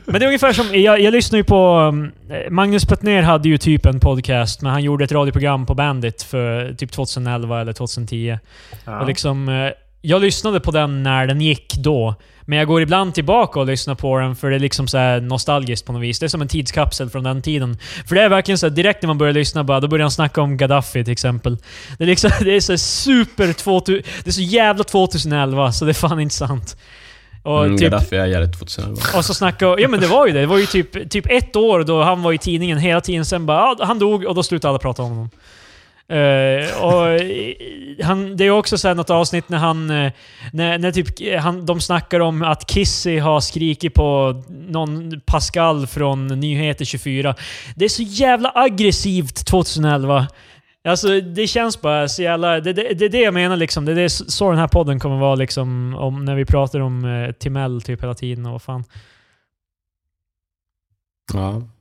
[0.06, 1.78] Men det är ungefär som, jag, jag lyssnar ju på...
[1.78, 2.12] um,
[2.50, 6.74] Magnus Petner hade ju typ en podcast, men han gjorde ett radioprogram på Bandit för
[6.74, 8.38] typ 2011 eller 2010.
[8.86, 9.00] Ja.
[9.02, 9.70] Och liksom, eh,
[10.02, 12.16] jag lyssnade på den när den gick då.
[12.46, 15.86] Men jag går ibland tillbaka och lyssnar på den för det är liksom så nostalgiskt
[15.86, 16.20] på något vis.
[16.20, 17.78] Det är som en tidskapsel från den tiden.
[18.08, 20.12] För det är verkligen så här, direkt när man börjar lyssna bara, då börjar han
[20.12, 21.58] snacka om Gaddafi till exempel.
[21.98, 25.92] Det är liksom, det är så super 2000, Det är så jävla 2011, så det
[25.92, 26.78] är fan inte sant.
[27.44, 29.02] Och Mm, typ, Gaddafi är jävligt 2011.
[29.16, 30.40] och så snacka Ja men det var ju det.
[30.40, 33.26] Det var ju typ, typ ett år då han var i tidningen hela tiden.
[33.26, 35.30] Sen bara, ja, han dog och då slutade alla prata om honom.
[36.12, 37.56] Uh, och eh,
[38.04, 39.90] han, det är också så här något avsnitt när han...
[39.90, 40.12] Eh,
[40.54, 46.28] när, när typ, han, de snackar om att Kissy har skrikit på någon Pascal från
[46.28, 47.36] Nyheter 24.
[47.76, 50.28] Det är så jävla aggressivt 2011.
[50.88, 52.60] Alltså det känns bara så jävla...
[52.60, 53.86] Det, det, det är det jag menar liksom.
[53.86, 57.06] Det är det, så den här podden kommer vara liksom om, när vi pratar om
[57.06, 58.84] eh, Timell typ hela tiden och vad fan.
[61.34, 61.62] Ja.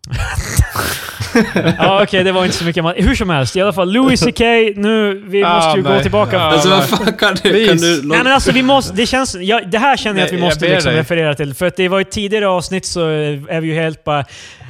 [1.78, 3.92] Ja okej, det var inte så mycket man, Hur som helst, i alla fall.
[3.92, 4.40] Louis CK,
[4.76, 6.02] nu, vi Ah, måste ju gå nej.
[6.02, 6.36] tillbaka.
[6.36, 6.78] Ja, alltså nej.
[6.78, 7.66] vad fan kan du...
[7.68, 10.32] Kan du Nej men alltså vi måste, det känns, ja, det här känner jag att
[10.32, 11.00] vi Nej, måste liksom dig.
[11.00, 11.54] referera till.
[11.54, 14.24] För att det var ett tidigare avsnitt så är vi ju helt bara...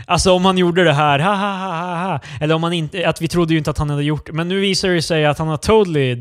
[0.06, 2.20] Alltså om han gjorde det här, ha ha ha ha ha.
[2.40, 4.60] Eller om han inte, att vi trodde ju inte att han hade gjort Men nu
[4.60, 6.18] visar det sig att han har totally eh,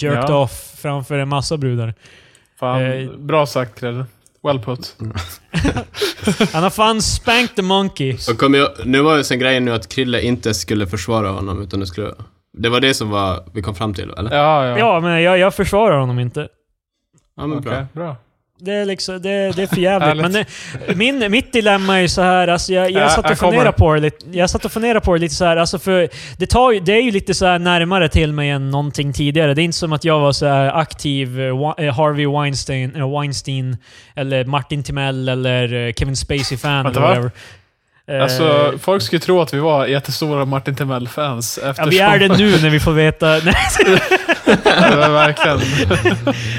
[0.00, 0.36] jerked Ja.
[0.36, 1.94] off framför en massa brudar.
[2.60, 4.04] Fan, Eh, bra sagt Credde.
[4.44, 4.96] Well put.
[6.52, 8.16] Han har fan spanked the monkey.
[8.30, 11.62] Och kom jag, nu var ju sen grejen nu att Krille inte skulle försvara honom,
[11.62, 12.14] utan det skulle...
[12.58, 14.36] Det var det som var, vi kom fram till, eller?
[14.36, 14.78] Ja, ja.
[14.78, 16.48] Ja, men jag, jag försvarar honom inte.
[17.36, 17.86] Ja, men Okej, bra.
[17.92, 18.16] bra.
[18.58, 20.22] Det är, liksom, det, det är för jävligt.
[20.22, 20.46] Men det,
[20.96, 23.94] min, mitt dilemma är ju så här, alltså jag, jag Ja, satt och funderade på
[23.94, 24.26] det lite.
[24.32, 26.92] Jag satt och funderade på det lite så här, alltså för det, tar, ju- det
[26.92, 29.54] är ju lite så närmare till mig än någonting tidigare.
[29.54, 33.76] Det är inte som att jag var så aktiv eh, eh, Harvey Weinstein, eh, Weinstein
[34.16, 37.30] eller Martin Timell eller eh, Kevin Spacey-fan eller whatever.
[38.08, 41.90] Eh, Alltså, folk skulle tro att vi var jättestora Martin Timell-fans ja, eftersom...
[41.90, 43.36] vi är det nu när vi får veta...
[44.46, 45.58] Var verkligen...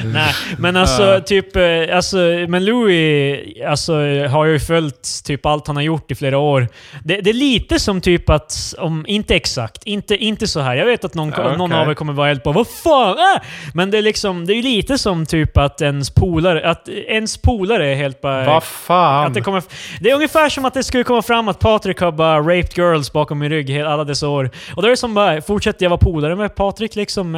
[0.14, 1.20] Nej, men alltså Ja.
[1.20, 1.56] typ...
[1.56, 2.18] eh, Alltså,
[2.48, 3.94] men Louis alltså,
[4.28, 6.68] har ju följt typ allt han har gjort i flera år.
[7.04, 10.76] Det, det är lite som typ att, om, inte exakt, inte, inte så här.
[10.76, 11.82] Jag vet att någon, Ja, någon okej.
[11.84, 13.18] av er kommer vara helt på Vad fan?
[13.18, 13.42] Äh!
[13.74, 17.88] Men det är liksom, det är lite som typ att ens polare, att ens polare
[17.92, 18.46] är helt bara...
[18.46, 19.28] Vad fan?
[19.28, 19.64] Att det, kommer,
[20.00, 23.14] det är ungefär som att det skulle komma fram att Patrik har bara raped girls
[23.14, 24.50] bakom min rygg alla dessa år.
[24.76, 27.36] Och då är det som bara, fortsätter jag vara polare med Patrik liksom?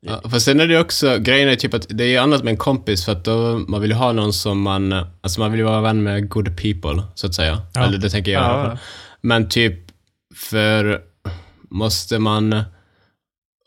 [0.00, 2.50] Ja, fast sen är det också, grejen är typ att det är ju annat med
[2.50, 5.60] en kompis för att då, man vill ju ha någon som man, alltså man vill
[5.60, 7.62] ju vara vän med good people, så att säga.
[7.74, 7.84] Ja.
[7.84, 8.64] Eller det tänker jag Ja.
[8.64, 8.78] fall.
[9.20, 9.80] Men typ,
[10.36, 11.00] för
[11.70, 12.62] måste man,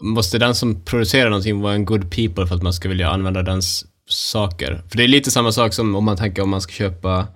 [0.02, 3.44] måste den som producerar någonting vara en good people för att man ska vilja använda
[3.44, 4.82] dens saker?
[4.90, 7.28] För det är lite samma sak som om man tänker om man ska köpa,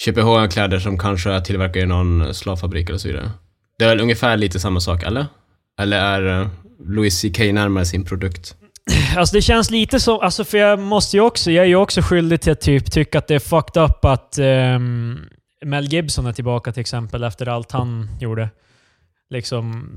[0.00, 3.30] köpa hm kläder som kanske är tillverkade i någon slavfabrik eller så vidare.
[3.78, 5.26] Det är väl ungefär lite samma sak, eller?
[5.80, 6.48] Eller är
[6.88, 8.54] Louis CK närmare sin produkt?
[9.16, 12.02] Alltså det känns lite som, alltså för jag måste ju också, jag är ju också
[12.02, 15.18] skyldig till att typ tycka att det är fucked up att ehm,
[15.64, 18.48] Mel Gibson är tillbaka till exempel efter allt han gjorde.
[19.30, 19.88] Liksom,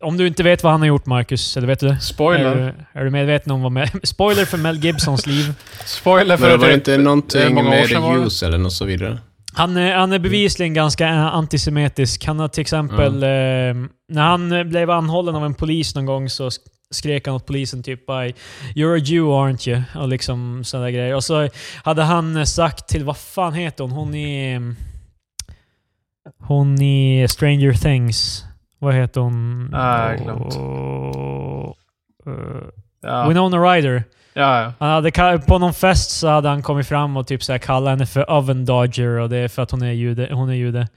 [0.00, 1.92] om du inte vet vad han har gjort Marcus, eller vet du det?
[1.94, 2.54] Är, Spoiler.
[2.92, 5.54] du- är du medveten om vad Mel, Spoiler för Mel Gibsons liv.
[5.84, 8.22] Spoiler för Men det att var det- inte är någonting med det.
[8.22, 9.18] ljus eller något så vidare?
[9.56, 12.24] Han är, han är bevisligen ganska eh, antisemitisk.
[12.24, 13.28] Han har till exempel, eh,
[14.08, 16.58] när han eh, blev anhållen av en polis någon gång så sk-
[16.90, 18.26] skrek han åt polisen typ bara
[18.74, 21.14] “You're a Jew aren't you?” och liksom sådana grejer.
[21.14, 21.48] Och så
[21.84, 23.92] hade han eh, sagt till, vad fan heter hon?
[23.92, 24.60] Hon i...
[26.38, 28.44] Hon i Stranger Things.
[28.78, 29.70] Vad heter hon?
[29.74, 30.54] Ah, jag har glömt.
[32.26, 32.68] Eh,
[33.02, 33.28] Ja.
[33.28, 34.04] Winona Ryder.
[34.36, 34.72] Ja, ja.
[34.78, 37.90] Han hade, på någon fest så hade han kommit fram och typ så här kallat
[37.90, 40.28] henne för oven dodger och det är för att hon är jude.
[40.32, 40.88] Hon är jude.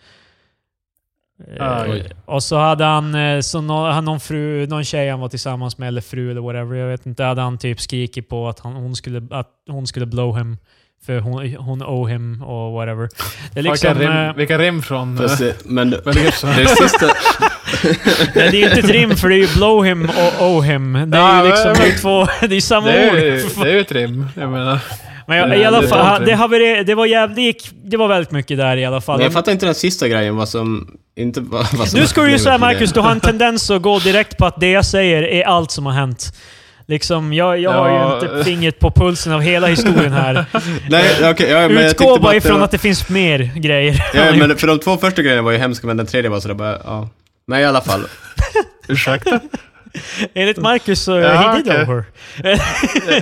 [1.87, 2.11] Oj.
[2.25, 5.77] och så hade han, eh, så nå- han någon, fru, någon tjej han var tillsammans
[5.77, 8.73] med, eller fru eller whatever, jag vet inte, hade han typ skrikit på att, han,
[8.73, 10.57] hon, skulle, att hon skulle blow him.
[11.05, 13.09] För hon, hon owe him och whatever.
[13.53, 13.97] Det är liksom...
[13.97, 15.15] vilka, rim, eh, vilka rim från...
[15.39, 16.49] Det, men Gibson.
[16.49, 17.05] det sista...
[18.35, 20.93] nej, det är inte ett rim för det är ju blow him och owe him.
[20.93, 23.49] Det är Ja, ju liksom, men- det två, det är samma det, är, ord.
[23.63, 24.25] det är ju ett rim.
[24.35, 24.79] Jag menar.
[25.27, 28.07] Men jag, i alla det fall, det, haveri, det, var jävligt, det, gick, det var
[28.07, 29.17] väldigt mycket där i alla fall.
[29.17, 30.87] Men jag fattar inte den sista grejen, vad som...
[31.15, 32.99] Inte vad, vad som Nu ska du ju säga Marcus, det.
[32.99, 35.85] du har en tendens att gå direkt på att det jag säger är allt som
[35.85, 36.33] har hänt.
[36.87, 38.19] Liksom, jag, jag har Ja.
[38.21, 40.45] ju inte fingret på pulsen av hela historien här.
[40.89, 43.51] Nej, okej, ja, men jag Utgå bara att det ifrån var- att det finns mer
[43.55, 44.05] grejer.
[44.13, 46.55] Ja, men för de två första grejerna var ju hemska, men den tredje var sådär
[46.55, 47.09] bara, ja.
[47.49, 48.05] Men i alla fall.
[48.87, 49.39] Ursäkta?
[50.33, 52.03] Enligt Marcus så Ja, he did her.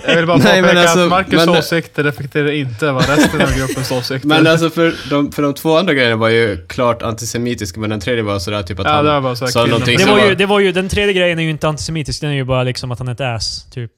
[0.08, 3.58] Jag vill bara Nej, påpeka alltså, att Marcus men- åsikter reflekterar inte vad resten av
[3.58, 4.28] gruppens åsikter.
[4.28, 8.00] Men alltså för de, för de två andra grejerna var ju klart antisemitiska, men den
[8.00, 10.26] tredje var sådär typ att Ja, han det var så sa någonting Det som var,
[10.26, 12.64] ju, det var ju, den tredje grejen är ju inte antisemitisk, den är ju bara
[12.64, 13.66] liksom att han är ett ass.
[13.72, 13.92] Typ.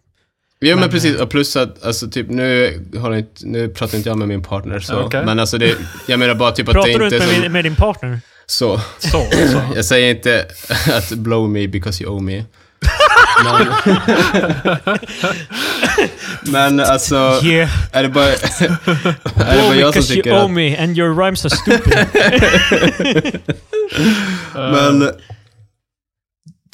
[0.61, 3.97] Jo men Men, precis, och plus att alltså typ nu, har jag inte, nu pratar
[3.97, 5.25] inte jag med min partner så, Okej.
[5.25, 5.75] men alltså det,
[6.07, 7.75] jag menar bara typ att Pratar det du inte inte är med, som, med din
[7.75, 8.19] partner?
[8.49, 8.81] Så.
[8.99, 9.61] Så, så.
[9.75, 10.45] Jag säger inte
[10.93, 12.43] att blow me because you owe me.
[13.43, 13.67] Men,
[16.51, 17.69] men alltså, Yeah.
[17.91, 18.37] är det bara, är
[19.55, 22.07] det bara jag som because you tycker owe att, me and your rhymes are stupid.
[24.53, 25.11] men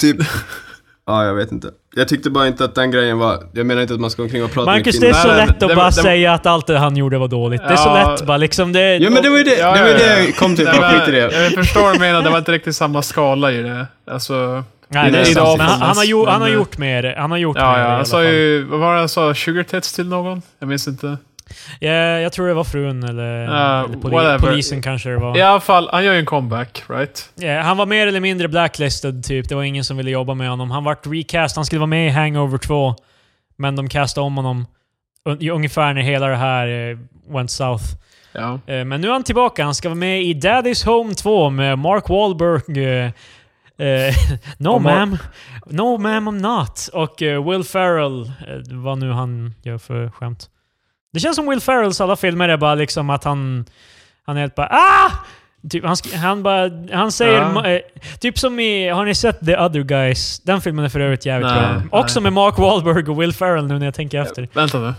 [0.00, 0.16] typ,
[1.06, 1.70] ja jag vet inte.
[1.98, 4.44] Jag tyckte bara inte att den grejen var, jag menar inte att man ska omkring
[4.44, 5.34] och prata Marcus, med det är kvinnor.
[5.38, 7.62] så lätt att bara säga att allt det han gjorde var dåligt.
[7.62, 8.72] Det är så lätt bara liksom.
[8.72, 10.24] Det, Ja men det var ju det, Ja, det var ja, det ja.
[10.24, 11.18] jag kom till, bara skit i det.
[11.42, 13.86] Jag förstår vad du menar, det var inte riktigt samma skala i det.
[14.10, 14.64] Alltså...
[14.88, 17.14] Nej, I det är avfallet, Men han, han, har gjort, han har gjort mer.
[17.18, 17.86] Han har gjort Ja, mer i ja.
[17.86, 18.24] alla Han sa fall.
[18.26, 18.64] ju...
[18.64, 19.34] Vad var det han sa?
[19.34, 20.42] Sugar tits till någon?
[20.58, 21.16] Jag minns inte.
[21.80, 25.38] Ja, jag tror det var frun eller, Ja, eller poli, polisen kanske det var.
[25.38, 27.30] I alla fall, han gör ju en comeback, right?
[27.34, 29.48] Ja, han var mer eller mindre blacklisted typ.
[29.48, 30.70] Det var ingen som ville jobba med honom.
[30.70, 31.56] Han vart recast.
[31.56, 32.94] Han skulle vara med i Hangover 2.
[33.56, 34.66] Men de castade om honom
[35.28, 37.84] un- ungefär när hela det här eh, went south.
[38.32, 38.58] Ja.
[38.66, 39.64] Eh, Men nu är han tillbaka.
[39.64, 42.84] Han ska vara med i Daddy's Home 2 med Mark Wahlberg.
[42.98, 43.10] eh,
[44.58, 45.18] no ma'am.
[45.66, 46.88] No ma'am I'm not.
[46.92, 47.14] Och
[47.52, 48.32] Will Ferrell.
[48.70, 50.46] vad nu han gör för skämt.
[51.16, 53.64] Det känns som Will Ferrells alla filmer är bara liksom att han...
[54.26, 55.10] Han är helt bara ah!
[55.70, 57.40] Typ, han, han, bara, han säger...
[57.40, 57.66] Ja.
[57.66, 57.80] eh,
[58.20, 58.88] typ som i...
[58.88, 60.40] Har ni sett The Other Guys?
[60.40, 61.72] Den filmen är för övrigt jävligt Nej, bra.
[61.72, 61.82] nej.
[61.90, 64.48] Också med Mark Wahlberg och Will Ferrell nu när jag tänker efter.
[64.52, 64.94] Vänta nu.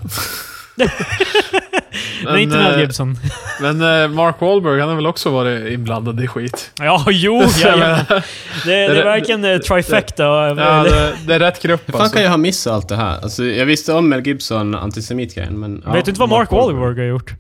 [2.24, 3.16] Men, inte Mel eh, Gibson.
[3.62, 6.72] Men eh, Mark Wahlberg, han har väl också varit inblandad i skit?
[6.80, 7.42] Ja, jo!
[7.64, 7.98] Ja, ja.
[8.10, 8.24] Det,
[8.66, 10.24] det är det- verkligen eh, trifecta.
[10.24, 10.54] Ja,
[10.84, 12.16] det, det är rätt grupp Hur fan alltså.
[12.16, 13.22] kan jag ha missat allt det här?
[13.22, 15.84] Alltså, jag visste om Mel Gibson, antisemitgrejen, men...
[15.86, 17.34] ja, Vet du inte vad Mark Wahlberg har gjort?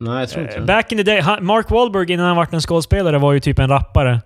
[0.00, 0.60] Nej, jag tror inte.
[0.60, 3.68] Back in the day, Mark Wahlberg innan han vart en skådespelare var ju typ en
[3.68, 4.20] rappare.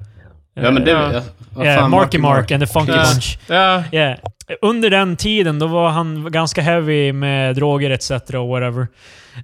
[0.63, 0.91] Ja, men det...
[0.91, 1.13] Ja.
[1.13, 3.05] Ja, vad fan, Marky Mark and the Funky Ja.
[3.13, 3.39] Bunch.
[3.47, 4.17] Ja, Ja.
[4.63, 8.11] Under den tiden, då var han ganska heavy med droger etc.
[8.11, 8.87] och whatever.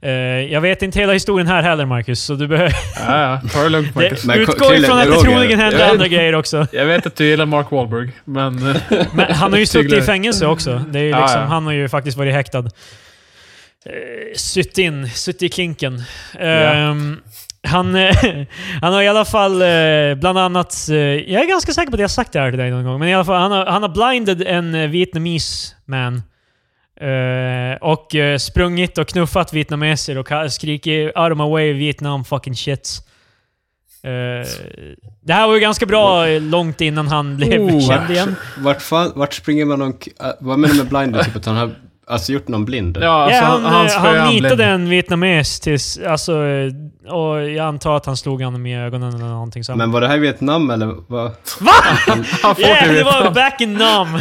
[0.03, 0.13] Eh,
[0.53, 2.77] jag vet inte hela historien här heller Marcus, så du behöver...
[3.07, 3.49] ja, ja.
[3.53, 4.23] Ta det lugnt Marcus.
[4.23, 6.67] Det, utgår ifrån att det troligen hände andra grejer också.
[6.73, 8.57] Jag vet att du gillar Mark Wahlberg, men...
[9.13, 10.83] Men han har ju suttit i fängelser också.
[10.89, 11.47] Det är ju Ja, liksom, ja.
[11.47, 12.59] Han har ju faktiskt varit häktad.
[12.59, 12.69] Uh,
[14.37, 16.03] Sytt in, sytt i kinken.
[16.39, 17.21] Ehm,
[17.65, 18.17] han, eh,
[18.83, 20.89] han har i alla fall eh, bland annat...
[20.91, 22.99] eh, jag är ganska säker på att jag sagt det här till dig någon gång,
[22.99, 26.23] men i alla fall han har, han har blinded en uh, vietnames man.
[27.81, 32.89] Och sprungit och knuffat vietnameser och skrikit “Out of my way Vietnam fucking shit”.
[34.05, 34.47] Eh,
[35.23, 38.37] det här var ju ganska bra långt innan han blev Oh, känd igen.
[38.59, 41.25] Vart, fan, vart springer man k- äh, vad menar du med blind?
[41.25, 41.71] typ att han har
[42.07, 42.99] alltså, gjort någon blind?
[43.01, 45.99] Ja, alltså, ja, han, han, eh, spöade han nitade en vietnames tills...
[46.09, 46.73] Alltså, eh,
[47.15, 49.79] och jag antar att han slog honom i ögonen eller någonting sånt.
[49.79, 51.25] Men var det här i Vietnam eller vad?
[51.61, 51.73] Va?
[52.07, 52.25] Han
[52.59, 54.13] Yeah, det var back in Nam!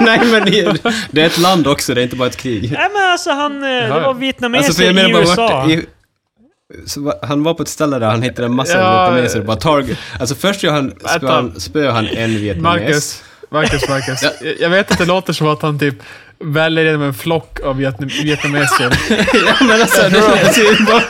[0.00, 2.62] Nej men det, det är ett land också, det är inte bara ett krig.
[2.72, 3.62] Nej men alltså han...
[3.62, 5.70] eh, Det var vietnameser Alltså för jag i menar bara USA.
[5.70, 5.86] I,
[6.86, 9.56] så, han var på ett ställe där han hittade en massa Ja, vietnameser och bara
[9.56, 9.98] target.
[10.20, 12.80] Alltså först gör han, spöar han, spöar han en vietnames.
[12.82, 14.22] Marcus, Marcus, Marcus.
[14.22, 14.30] Ja.
[14.42, 15.94] Jag- Jag vet att det låter som att han typ
[16.44, 18.90] väljer genom en flock av vietnam vietnameser.
[19.34, 21.02] ja men alltså, det, alltså jag,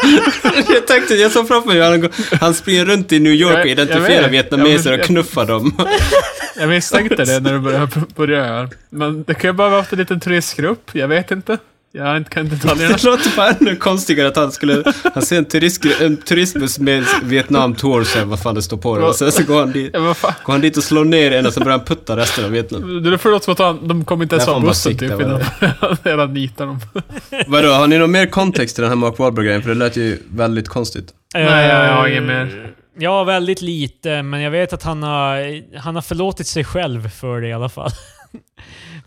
[0.75, 2.09] jag tänkte, jag såg framför mig han,
[2.41, 4.33] han springer runt i New York och Jag- jag identifierar vet.
[4.33, 5.77] vietnameser Jag- och knuffar dem.
[6.57, 8.69] Jag misstänkte det när du började började.
[8.91, 10.91] Men det kan ju bara ha haft en liten turistgrupp.
[10.93, 11.59] Jag vet inte.
[11.97, 12.97] Jag inte- kan inte detaljerna.
[12.97, 14.85] Det låter bara ännu konstigare att han skulle...
[15.15, 19.05] Han ser en, turist, en turistbuss med Vietnam Tours, vad fan det står på det.
[19.05, 21.53] Och sen så går han dit, Ja, går han dit och slår ner en och
[21.53, 23.03] så börjar han putta resten av Vietnam.
[23.03, 25.43] Det låter som att han, de kommer inte ens bara bussen typ vad innan
[25.81, 26.81] han redan nitar dem.
[27.47, 29.63] Vadå, har ni någon mer kontext till den här Mark Wahlberg-grejen?
[29.63, 31.09] För det lät ju väldigt konstigt.
[31.35, 32.71] Nej, jag- jag har inget mer.
[32.99, 37.41] Ja, väldigt lite, men jag vet att han har, han har förlåtit sig själv för
[37.41, 37.91] det i alla fall.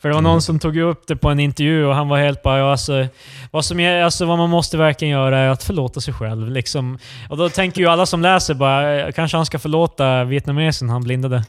[0.02, 2.44] För det var någon som tog upp det på en intervju och han var helt
[2.44, 3.08] bara ja, alltså,
[3.52, 6.52] vad, som är, alltså, vad man måste verkligen göra är att förlåta sig själv.
[6.52, 6.98] Liksom.
[7.30, 11.04] Och då tänker ju alla som läser bara, eh, kanske han ska förlåta vietnamesen han
[11.04, 11.44] blindade.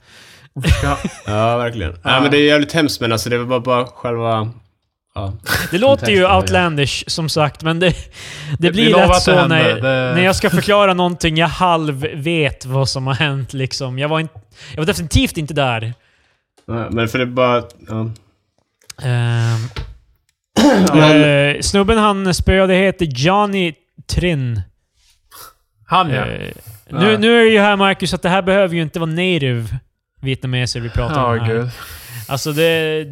[0.83, 0.99] Ja.
[1.27, 1.93] Ja, verkligen.
[1.93, 2.11] Ja.
[2.11, 4.53] Nej, men det är jävligt hemskt, men alltså det var bara, bara själva...
[5.15, 5.33] ja.
[5.71, 6.37] Det låter ju ja.
[6.41, 7.95] outlandish, som sagt, men det,
[8.59, 9.57] det blir lätt så händer.
[9.59, 13.53] när, Det- när jag ska förklara någonting jag halv vet vad som har hänt.
[13.53, 13.99] Liksom.
[13.99, 14.35] Jag, var inte,
[14.75, 15.95] jag var definitivt inte där.
[16.67, 17.63] Ja, Men för det är bara...
[17.89, 18.11] Ja.
[19.03, 19.69] Ehm,
[20.95, 23.75] Men- eh, snubben han spöade heter Johnny
[24.15, 24.63] Trin.
[25.87, 26.27] Han ja.
[26.27, 26.53] Eh,
[26.91, 27.19] nu, Ja.
[27.19, 29.65] nu är det ju här Marcus att det här behöver ju inte vara native
[30.21, 31.55] vietnameser vi pratar Ja, om här.
[31.55, 31.71] gud.
[32.29, 33.07] Alltså det...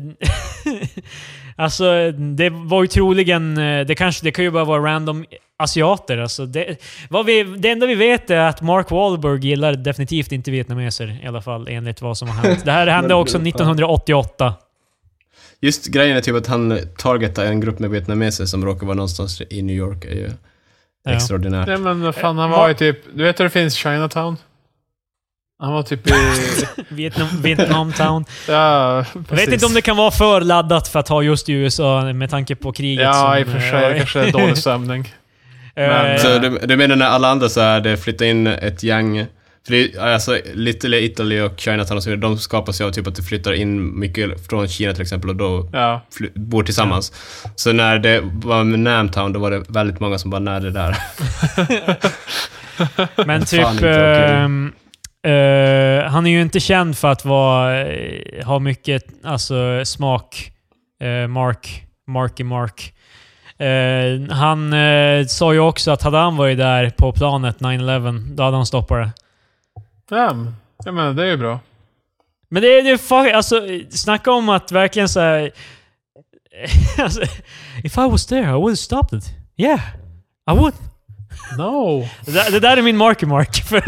[1.57, 3.59] alltså det var ju troligen...
[3.59, 5.25] eh, Det, kanske, det kan ju bara vara random
[5.59, 6.18] asiater.
[6.18, 6.77] Alltså det,
[7.11, 11.18] vad vi, det enda vi vet är att Mark Wahlberg gillar definitivt inte vietnameser.
[11.25, 12.64] I alla fall enligt vad som har hänt.
[12.64, 14.55] Det här hände också 1988.
[15.66, 19.42] Just grejen är typ att han targetar en grupp med vietnameser som råkar vara någonstans
[19.50, 20.31] i New York är ju
[21.05, 21.12] Ja.
[21.12, 21.66] extraordinärt.
[21.66, 22.98] Nej men fan, han var ju typ...
[23.14, 24.37] Du vet hur det finns Chinatown?
[25.59, 26.12] Han var typ i...
[26.88, 28.24] Vietnam, Vietnam Town.
[28.48, 31.52] ja, Jag vet inte om det kan vara för laddat för att ha just i
[31.52, 33.38] USA med tanke på kriget Ja, som...
[33.38, 33.85] i och för sig.
[33.85, 35.00] eh, Det kanske är dålig stämning.
[35.74, 38.83] eh, men- Så du, du menar när alla andra så här, det flyttar in ett
[38.83, 39.26] gäng
[39.66, 43.07] för det, alltså, Little Italy och Chinatown och så vidare, de skapas ju av typ
[43.07, 46.00] att det flyttar in mycket från Kina till exempel och då Ja.
[46.35, 47.12] bor tillsammans.
[47.57, 50.70] Så när det var med Namtown, då var det väldigt många som bara, nej det
[50.70, 50.96] där.
[53.26, 53.61] Men typ...
[53.61, 54.24] inte okej.
[54.24, 54.72] ehm,
[55.22, 60.50] eh, han är ju inte känd för att vara, eh, ha mycket alltså, smak.
[61.02, 61.83] Eh, Mark.
[62.09, 62.92] Marky Mark.
[63.59, 64.74] Eh, han
[65.29, 68.98] sa ju också att hade han varit där på planet 9-11, då hade han stoppat
[68.98, 69.25] det.
[70.11, 71.61] Ja, men- jag menar, det är ju bra.
[72.49, 75.51] Men det är fuck, alltså snacka om att verkligen såhär...
[76.99, 77.23] alltså,
[77.85, 79.25] if I was there I would have stopped it.
[79.57, 79.81] Yeah,
[80.51, 80.75] I would.
[81.59, 82.09] No.
[82.25, 83.57] Det, där- det där är min marky mark.
[83.69, 83.83] För,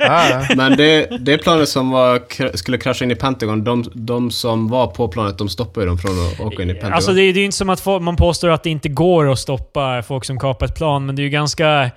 [0.00, 2.22] Ja, Men det, det planet som var,
[2.56, 5.98] skulle krascha in i Pentagon, de, de som var på planet, de stoppade ju dem
[5.98, 6.92] från att åka in i Pentagon.
[6.94, 8.88] Alltså det, är- det är ju inte som att få, man påstår att det inte
[8.88, 11.90] går att stoppa folk som kapar ett plan, men det är ju ganska...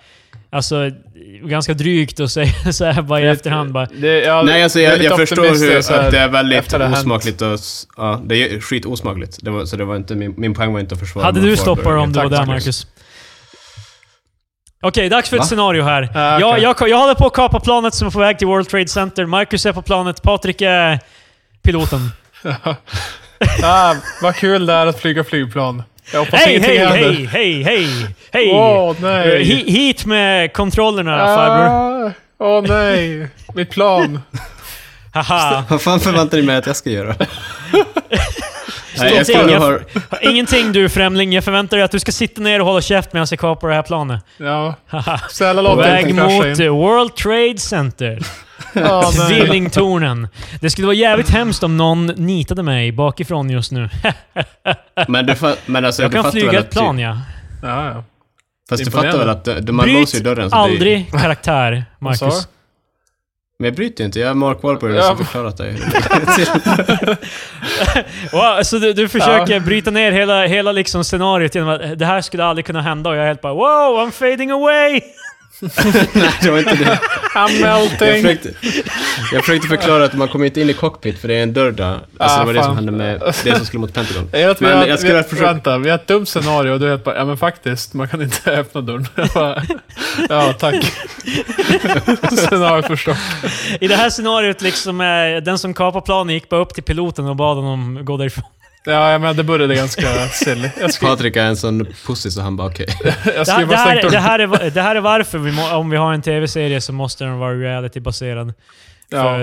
[0.49, 0.91] Alltså,
[1.43, 3.85] ganska drygt att säga så här bara i efterhand bara.
[3.85, 7.41] Det, ja, Nej, alltså jag, jag förstår hur, så här att det är väldigt osmakligt
[7.41, 7.59] och...
[7.97, 9.37] Ja, det är skitosmakligt.
[9.41, 11.57] Det var, så det var inte, min, min poäng var inte att försvara Hade du
[11.57, 12.87] stoppat om du var där, Marcus.
[14.85, 15.45] Okej, dags för ett Va?
[15.45, 16.09] scenario här.
[16.13, 16.63] Ja, jag, okej.
[16.63, 19.25] jag, jag håller på att kapa planet som är på väg till World Trade Center.
[19.25, 20.21] Marcus är på planet.
[20.21, 20.99] Patrik är
[21.63, 22.11] piloten.
[23.63, 25.83] ah, vad kul det är att flyga flygplan.
[26.11, 27.13] Jag hoppas Hej, ingenting hej, händer.
[27.13, 27.87] hej, hej, hej,
[28.31, 28.51] hej!
[28.53, 29.35] Åh, nej.
[29.35, 32.07] Eh, hi- hit med kontrollerna, farbror.
[32.07, 34.19] Ah, Åh nej, mitt plan.
[35.13, 35.63] Haha.
[35.69, 37.15] Vad fan förväntar ni mig att jag ska göra?
[38.97, 39.79] Nej, jag Jag, ha...
[40.21, 41.33] ingenting du främling.
[41.33, 43.75] Jag förväntar dig att du ska sitta ner och hålla käft medan jag kapar det
[43.75, 44.21] här planet.
[44.37, 46.61] Ja, På väg mot in.
[46.65, 48.19] eh, World Trade Center.
[49.27, 50.27] Tvillingtornen.
[50.61, 53.89] Det skulle vara jävligt hemskt om någon nitade mig bakifrån just nu.
[55.07, 57.17] Men, du, fa- men alltså, Jag du kan fattar flyga väl ett att- plan, ja.
[57.63, 58.03] Ja, ja.
[58.69, 60.49] Fast du fattar väl att de, de, man låser ju Bryt dörren.
[60.49, 62.43] Så det är, aldrig karaktär, Vad sa Marcus.
[62.45, 62.49] du?
[63.59, 64.19] men jag bryter inte.
[64.19, 65.01] Jag är Mark Wahlberg Ja.
[65.03, 65.77] som förklarat dig.
[68.31, 72.21] Wow, så du, du försöker bryta ner hela, hela liksom scenariot genom att det här
[72.21, 75.01] skulle aldrig kunna hända och jag är helt bara wow, I'm fading away!
[76.13, 76.99] Nej, det var inte det.
[77.35, 78.21] I'm Jag melting.
[78.21, 78.49] försökte,
[79.31, 81.71] jag försökte förklara att man kommer inte in i cockpit för det är en dörr
[81.71, 81.99] där.
[82.17, 82.67] Alltså Ah, det var det fan.
[82.67, 84.29] som hände med det som skulle mot Pentagon.
[84.31, 86.71] Jag vet, vi Men har, jag skulle vi, försöka- Vänta, vi har ett dumt scenario
[86.71, 89.07] och du är helt bara, ja men faktiskt, man kan inte öppna dörren.
[89.15, 89.63] Jag bara,
[90.29, 90.75] ja, tack.
[92.31, 93.17] Scenario förstått.
[93.81, 95.07] I det här scenariot liksom, eh,
[95.43, 98.43] den som kapar planen gick bara upp till piloten och bad honom gå därifrån.
[98.85, 100.69] Ja, jag menar det började ganska silly.
[100.89, 101.09] Skrev...
[101.09, 102.87] Patrik är en sån pussy så han bara okej.
[103.41, 103.65] Okay.
[103.65, 106.21] det, här, det, det, är, det här är varför vi må, om vi har en
[106.21, 108.53] tv-serie så måste den vara reality-baserad.
[109.09, 109.37] ja,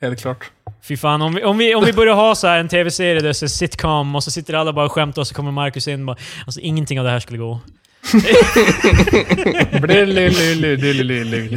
[0.00, 0.50] helt klart.
[0.82, 3.42] Fy fan, om vi, om vi, om vi börjar ha så en tv-serie där det
[3.42, 6.06] är sitcom och så sitter alla bara och skämtar och så kommer Marcus in och
[6.06, 7.60] bara alltså ingenting av det här skulle gå.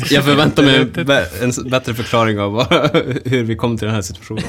[0.10, 0.76] Jag förväntar mig
[1.42, 2.74] en bättre förklaring av
[3.26, 4.44] hur vi kom till den här situationen.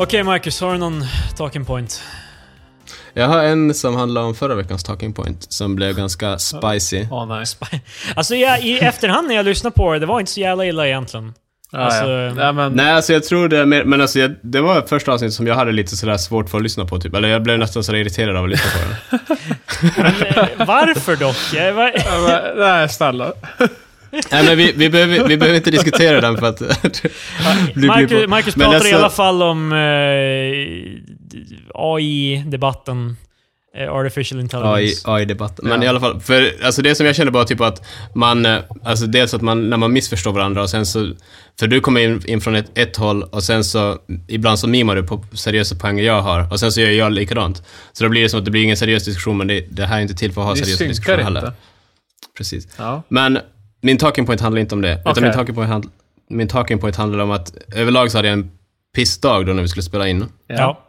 [0.00, 1.04] Okej Marcus, har du någon
[1.36, 2.02] talking point?
[3.14, 7.06] Jag har en som handlar om förra veckans talking point, som blev ganska spicy.
[7.10, 7.44] Åh nej.
[8.16, 10.86] Alltså jag, i efterhand när jag lyssnade på det, det var inte så jävla illa
[10.86, 11.34] egentligen.
[11.72, 12.34] Ja, Alltså, ja.
[12.34, 15.34] Nej, men, Nej, alltså jag tror det mer, men alltså jag, det var första avsnittet
[15.34, 17.14] som jag hade lite sådär svårt för att lyssna på typ.
[17.14, 19.18] Eller jag blev nästan sådär irriterad av att lyssna på det.
[19.96, 21.36] Men, eh, varför dock?
[21.54, 23.32] Jag, var, Ja, men, nej, snälla.
[24.12, 26.60] Nej, men vi, vi, behöver, vi behöver inte diskutera den för att...
[27.74, 29.78] Marcus, Marcus pratar alltså- i alla fall om eh,
[31.74, 33.16] AI-debatten.
[33.76, 35.10] Eh, Artificial Intelligence.
[35.10, 35.68] AI, AI-debatten.
[35.68, 35.84] Men Ja.
[35.86, 39.06] i alla fall, för alltså det som jag känner bara typ att man, eh, alltså
[39.06, 41.12] dels att man, när man missförstår varandra och sen så,
[41.60, 43.98] för du kommer in, in från ett, ett håll och sen så,
[44.28, 47.62] ibland så mimar du på seriösa poänger jag har och sen så gör jag likadant.
[47.92, 49.96] Så då blir det som att det blir ingen seriös diskussion, men det, det här
[49.96, 51.40] är inte till för att ha Vi seriösa synkar diskussioner inte.
[51.40, 51.52] heller.
[52.36, 52.68] Precis.
[52.76, 53.02] Ja.
[53.08, 53.38] Men
[53.80, 54.94] min talking point handlar inte om det.
[55.00, 55.12] Okej.
[55.12, 55.90] Utan min talking point, hand,
[56.28, 58.50] min talking point handlar om att överlag så hade jag en
[58.94, 60.24] pissdag då när vi skulle spela in.
[60.46, 60.84] Ja.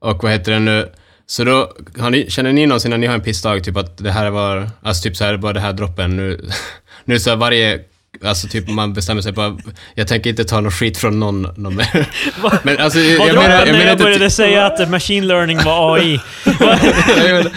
[0.00, 0.92] Och vad heter det nu?
[1.26, 4.10] Så då, har ni, känner ni någonsin när ni har en pissdag, typ att det
[4.10, 6.48] här var, alltså typ så här, bara det här droppen, nu,
[7.04, 7.80] nu så här varje,
[8.24, 9.56] alltså typ man bestämmer sig bara,
[9.94, 12.06] jag tänker inte ta någon skit från någon, någon mer.
[12.62, 14.04] Men alltså, Vad jag droppen menar, jag när menar jag inte...
[14.04, 16.20] började säga att machine learning var AI.
[16.44, 17.50] jag jag alltså,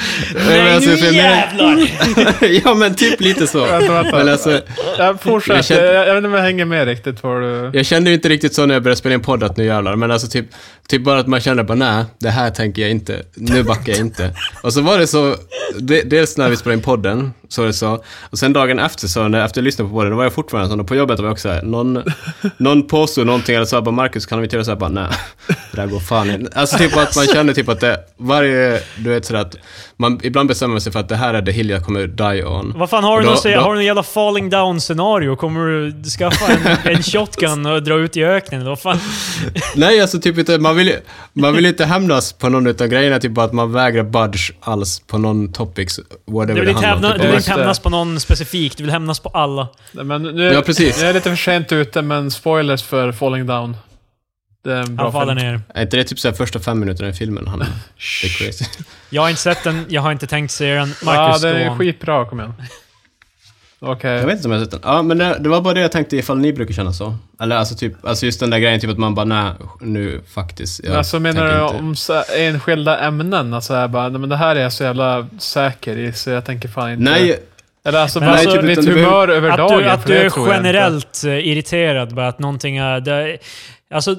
[0.50, 2.62] Nej, för nu jag menar, jävlar!
[2.66, 3.66] ja men typ lite så.
[3.66, 4.18] Vänta, vänta.
[4.18, 4.62] Men alltså,
[4.98, 5.50] Ja, fortsätt.
[5.50, 7.72] Jag Jag, känner- jag, vet inte om jag hänger med riktigt vad du...
[7.74, 9.96] Jag kände ju inte riktigt så när jag började spela in podd att nu jävlar,
[9.96, 10.46] men alltså typ,
[10.88, 14.00] typ bara att man känner bara nej, det här tänker jag inte, nu backar jag
[14.00, 14.32] inte.
[14.64, 15.36] Och så var det så,
[15.80, 19.28] de, dels när vi spelade in podden, så det så, och sen dagen efter så,
[19.28, 21.26] när, efter jag lyssnade på podden, då var jag fortfarande sån, och på jobbet var
[21.26, 22.04] jag också så här, någon,
[22.58, 25.10] någon påstod någonting eller sa bara Marcus kan vi göra så här, bara nej,
[25.48, 26.60] det där går fan inte.
[26.60, 29.56] Alltså typ att man känner typ att det, varje, du vet sådär att,
[30.00, 32.44] man ibland bestämmer man sig för att det här är the hill jag kommer die
[32.46, 32.74] on.
[32.76, 33.58] Vad fan, har du då- något, säga?
[33.58, 35.36] då- har du någon jävla falling down-scenario?
[35.36, 38.62] Kommer du skaffa en, en shotgun och dra ut i öknen?
[38.62, 39.00] Eller vad fan?
[39.76, 40.94] Nej, alltså typ inte, man vill,
[41.34, 44.54] man vill inte hämnas på någon utan grejen är typ bara att man vägrar budge
[44.60, 47.14] alls på någon topics, whatever Du vill det hämna, om.
[47.14, 47.38] du vill Typ.
[47.40, 49.68] inte hämnas på någon specifik, du vill hämnas på alla.
[49.92, 51.00] Nej, Men nu, Ja, precis.
[51.02, 53.78] Jag är lite för sent ute, men spoilers för Falling Down.
[54.68, 55.52] Det är en bra Han faller film.
[55.52, 55.62] ner.
[55.74, 57.48] Är inte det typ så här första fem minuterna i filmen?
[57.48, 57.60] Han,
[58.22, 58.66] det är crazy.
[59.10, 60.94] Jag har inte sett den, jag har inte tänkt se den.
[61.02, 62.26] Ja, Marcus, det go är skitbra.
[62.26, 62.54] Kom igen.
[63.80, 64.12] Okej.
[64.12, 64.82] Jag vet inte om jag har sett den.
[64.84, 67.16] Ja, men det, det var bara det jag tänkte ifall ni brukar känna så.
[67.42, 69.52] Eller alltså typ, alltså just den där grejen typ att man bara nej,
[69.82, 70.84] nu faktiskt.
[70.84, 71.78] Jag Alltså menar du inte.
[71.78, 73.54] om så, enskilda ämnen?
[73.54, 76.46] Alltså jag bara, nej, men det här är jag så jävla säker i, så jag
[76.46, 77.04] tänker fan inte...
[77.12, 77.40] Nej,
[77.86, 79.78] Eller alltså, Men bara alltså, typ, du humör över Att dagen.
[79.78, 83.00] du, att du är generellt eh, irriterad bara att någonting är...
[83.00, 83.38] Det,
[83.90, 84.16] alltså,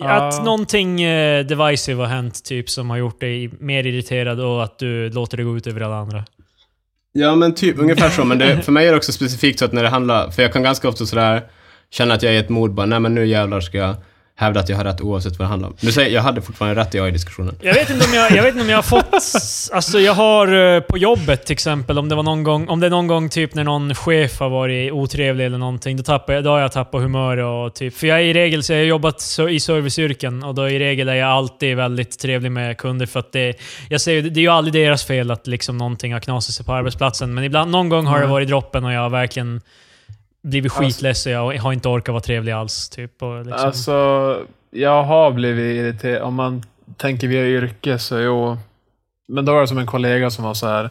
[0.00, 4.78] att någonting eh, divisive har hänt, typ, som har gjort dig mer irriterad och att
[4.78, 6.24] du låter det gå ut över alla andra.
[7.12, 9.72] Ja men typ ungefär så, men det, för mig är det också specifikt så att
[9.72, 11.42] när det handlar, för jag kan ganska ofta sådär
[11.90, 13.96] känna att jag är i ett mod bara, nej men nu jävlar ska jag
[14.34, 15.74] hävda att jag har rätt oavsett vad det handlar om.
[15.80, 17.54] Nu säger jag hade fortfarande rätt i AI-diskussionen.
[17.60, 19.14] Jag vet inte om jag, jag, vet inte om jag har fått...
[19.72, 22.86] Alltså jag har eh, på jobbet till exempel, om det var någon gång, om det
[22.86, 26.44] är någon gång typ när någon chef har varit otrevlig eller någonting, då, tappar jag,
[26.44, 27.96] då har jag tappat humör och typ...
[27.96, 31.08] För jag är i regel, så jag har jobbat i serviceyrken och då i regel
[31.08, 33.54] är jag alltid väldigt trevlig med kunder för att det...
[33.88, 36.72] Jag säger det är ju aldrig deras fel att liksom någonting har knasat sig på
[36.72, 39.60] arbetsplatsen, men ibland, någon gång har det varit droppen och jag har verkligen
[40.42, 42.88] blivit Alltså- skitledsen och jag har inte orkat vara trevlig alls.
[42.88, 43.66] Typ, och liksom.
[43.66, 44.38] Alltså,
[44.70, 46.22] jag har blivit irriterad.
[46.22, 46.62] Om man
[46.96, 48.58] tänker via yrke så jo.
[49.28, 50.90] Men då var det som en kollega som var så här.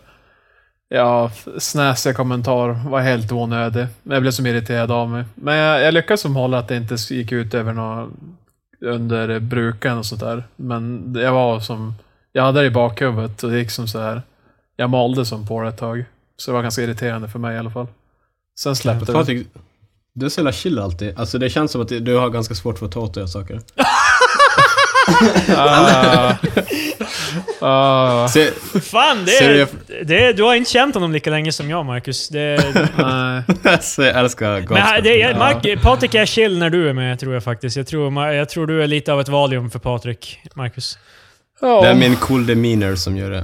[0.89, 3.87] Ja, snäsiga kommentar var helt onödig.
[4.03, 5.23] Men jag blev som irriterad av mig.
[5.35, 8.09] Men jag, jag lyckades som hålla att det inte gick ut över något
[8.85, 10.43] under bruken och sådär.
[10.55, 11.93] Men jag var som,
[12.31, 14.21] jag hade det i bakhuvudet och det gick som så här.
[14.75, 16.05] Jag malde som på det ett tag.
[16.37, 17.87] Så det var ganska irriterande för mig i alla fall.
[18.63, 19.13] Sen släppte det.
[19.13, 19.47] Patrik,
[20.13, 21.19] du är så jävla chill alltid.
[21.19, 23.61] Alltså det känns som att du har ganska svårt för att ta åt dig saker.
[25.55, 26.35] Ah.
[27.61, 28.27] Ah.
[28.27, 28.51] Se,
[28.81, 29.67] Fan, det Ser är,
[30.05, 32.29] det är, du har inte känt honom lika länge som jag, Marcus.
[32.29, 32.63] Det,
[33.63, 35.37] alltså, jag älskar Men det.
[35.37, 37.77] Mark, Patrik är chill när du är med, tror jag faktiskt.
[37.77, 40.97] Jag tror, jag tror du är lite av ett valium för Patrik, Marcus.
[41.61, 41.81] Ja.
[41.81, 43.43] Det är min cool demeanor som gör det.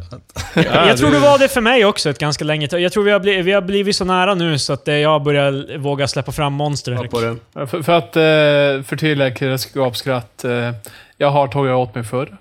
[0.55, 2.81] Ja, jag tror du- du var det för mig också ett ganska länge tag.
[2.81, 5.23] Jag tror vi har, blivit, vi har blivit så nära nu så att eh, jag
[5.23, 6.91] börjar våga släppa fram monster.
[6.91, 7.67] Ja, på det.
[7.67, 10.43] För, för att eh, förtydliga Kirres gapskratt.
[10.45, 10.71] Eh,
[11.17, 12.37] jag har tagit åt mig förr.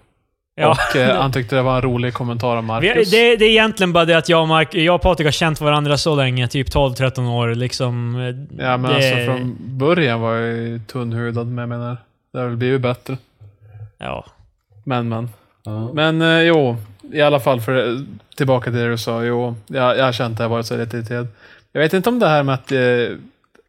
[0.60, 0.68] Ja.
[0.90, 3.10] Och eh, han tyckte det var en rolig kommentar av Vi, Marcus.
[3.10, 5.60] det, det är egentligen bara det att jag och, Mark, jag och Patrik har känt
[5.60, 7.54] varandra så länge, typ 12-13 år.
[7.54, 8.14] Liksom,
[8.58, 11.96] Ja, men det, alltså från början var jag ju tunnhudad, men jag menar,
[12.32, 13.16] det har väl blivit bättre.
[13.98, 14.24] Ja.
[14.84, 15.28] Men, men.
[15.66, 15.92] Ja.
[15.92, 16.76] Men eh, jo,
[17.12, 18.04] i alla fall för
[18.36, 19.24] tillbaka till det du sa.
[19.24, 21.26] Jo, jag, jag har känt att jag varit så irriterad.
[21.72, 23.18] Jag vet inte om det här med att, eh,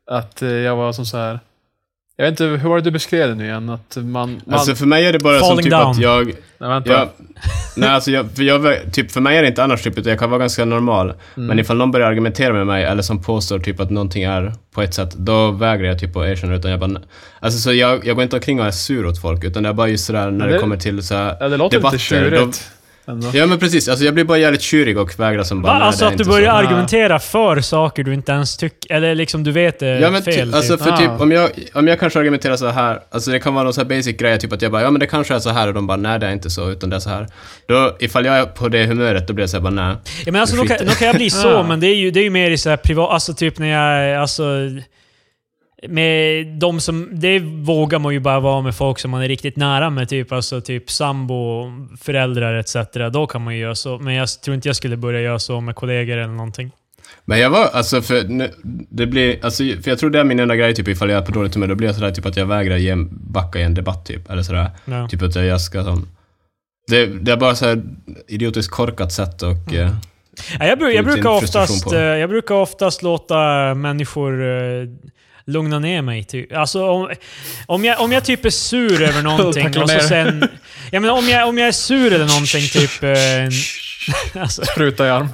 [0.06, 1.40] att eh, jag var som så här.
[2.20, 3.70] Jag vet inte, hur var det du beskrev det nu igen?
[3.70, 4.04] Att man...
[4.04, 5.92] man Alltså för mig är det bara som typ down.
[5.92, 6.26] att jag...
[6.58, 6.92] nej, vänta.
[6.92, 7.10] jag
[7.76, 10.20] nej, alltså jag, för jag, typ för mig är det inte annars typ, utan jag
[10.20, 11.14] kan vara ganska normal.
[11.36, 11.48] Mm.
[11.48, 14.82] Men ifall någon börjar argumentera med mig eller som påstår typ att någonting är på
[14.82, 17.02] ett sätt, då vägrar jag typ att erkänna det, utan jag bara...
[17.40, 19.74] Alltså så jag, jag går inte omkring och är sur åt folk, utan det är
[19.74, 22.04] bara just sådär när det, det- kommer till så här ja, det låter debatter, lite
[22.04, 22.72] tjurigt.
[23.10, 23.28] Ändå.
[23.34, 25.86] Ja men precis, alltså jag blir bara jävligt tjurig och vägrar som bara Va?
[25.86, 26.58] Alltså är att du börjar så.
[26.68, 28.94] argumentera för saker du inte ens tycker...
[28.96, 30.50] Eller liksom du vet det Ja men fel.
[30.52, 30.86] ty, alltså typ.
[30.88, 31.18] för typ Ah.
[31.24, 33.88] om jag, om jag kanske argumenterar så här, alltså det kan vara någon så här
[33.90, 35.88] basic grej, typ att jag bara ja men det kanske är så här och de
[35.88, 37.28] bara nej det är inte så utan det är så här.
[37.68, 39.96] Då, ifall jag är på det humöret då blir jag så här bara nej.
[40.26, 41.64] Ja, men alltså, då, kan, då kan jag bli så, Ja.
[41.68, 43.12] men det är ju, det är ju mer i så här privat...
[43.12, 44.22] Alltså typ när jag...
[44.22, 44.44] Alltså,
[45.88, 47.10] med de som...
[47.12, 50.10] Det vågar man ju bara vara med folk som man är riktigt nära med.
[50.10, 51.72] Typ, alltså, typ sambo,
[52.02, 52.76] föräldrar etc.
[53.14, 53.98] Då kan man ju göra så.
[54.00, 56.72] Men jag tror inte jag skulle börja göra så med kollegor eller någonting.
[57.26, 58.52] Men jag var, alltså för nu,
[58.90, 61.26] det blir, alltså för jag tror det är min enda grej typ ifall jag är
[61.26, 63.74] på dåligt humör, då blir jag sådär typ att jag vägrar ge, backa i en
[63.74, 64.70] debatt typ, eller sådär.
[64.86, 65.08] Ja.
[65.08, 66.08] Typ att jag ska som...
[66.90, 67.82] Det, det är bara så här
[68.28, 69.74] idiotiskt korkat sätt och...
[69.74, 69.86] Mm.
[69.88, 69.92] eh,
[70.60, 71.96] Ja, jag, bru- jag, brukar oftast, på.
[71.96, 74.88] eh, jag brukar oftast låta människor eh,
[75.48, 76.24] lugna ner mig.
[76.24, 76.54] Typ.
[76.54, 77.10] Alltså, om,
[77.66, 80.50] om, jag, om jag typ är sur över någonting och så sen...
[80.92, 83.04] Ja, men om, jag, om jag är sur eller någonting, typ...
[83.04, 85.28] Eh, alltså, Spruta i arm.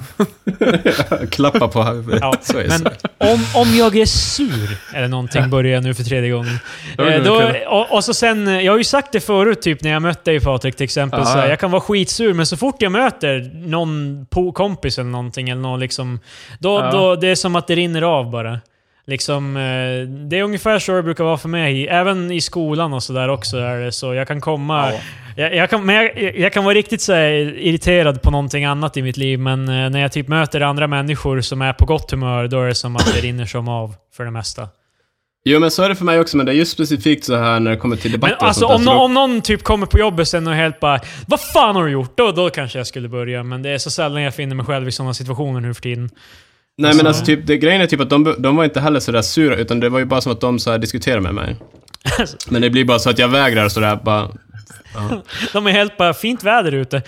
[1.30, 2.20] klappa på huvudet.
[2.20, 2.68] Ja, så är det.
[2.68, 2.86] men
[3.32, 6.58] om, om jag är sur, eller någonting, börjar jag nu för tredje gången.
[6.98, 9.90] Eh, då, och, och så sen, eh, jag har ju sagt det förut, typ när
[9.90, 11.26] jag mötte dig Patrik till exempel.
[11.26, 11.48] Så här, ja.
[11.48, 15.80] jag kan vara skitsur, men så fort jag möter någon kompis eller någonting, eller någon
[15.80, 16.20] liksom,
[16.58, 16.90] då, Ja.
[16.90, 18.60] då, det är som att det rinner av bara.
[19.06, 21.88] Liksom, eh, det är ungefär så det brukar vara för mig.
[21.88, 24.14] Även i skolan och sådär också är det så.
[24.14, 24.92] Jag kan komma...
[24.92, 24.98] Ja.
[25.36, 29.02] Jag, jag, kan, men jag, jag kan vara riktigt så irriterad på någonting annat i
[29.02, 32.48] mitt liv, men eh, när jag typ möter andra människor som är på gott humör,
[32.48, 34.68] då är det som att det rinner som av för det mesta.
[35.44, 37.60] Jo men så är det för mig också, men det är just specifikt så här
[37.60, 39.14] när det kommer till Men debatter och alltså sånt där, om, så nå- då- om
[39.14, 42.16] någon typ kommer på jobbet sen och helt bara Vad fan har du gjort?
[42.16, 44.88] Då, då kanske jag skulle börja, men det är så sällan jag finner mig själv
[44.88, 46.10] i sådana situationer nu för tiden.
[46.76, 49.00] Nej men Alltså- alltså typ, det, grejen är typ att de, de var inte heller
[49.00, 51.56] sådär sura, utan det var ju bara som att de så här diskuterade med mig.
[52.18, 52.36] Alltså.
[52.48, 54.28] Men det blir bara så att jag vägrar sådär bara...
[55.52, 57.02] De är helt bara, fint väder ute.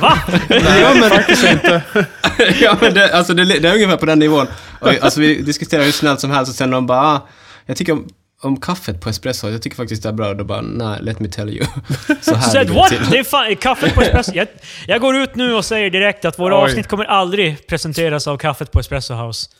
[0.00, 0.18] Va?
[0.48, 1.82] ja men faktiskt inte.
[2.60, 4.46] ja men det, alltså det, det är ungefär på den nivån.
[4.80, 7.28] Och, alltså vi diskuterar hur snällt som helst och sen de bara, ah,
[7.66, 7.98] jag tycker
[8.42, 10.34] om, kaffet på espresso, jag tycker faktiskt det är bra.
[10.34, 11.66] Då bara, nej, let me tell you.
[12.20, 12.88] Så här Said what?
[12.88, 12.98] till.
[13.10, 14.32] Det är fan, kaffet på Espresso...
[14.34, 14.46] Jag,
[14.86, 16.62] jag går ut nu och säger direkt att våra Oj.
[16.64, 19.50] avsnitt kommer aldrig presenteras av kaffet på Espresso House.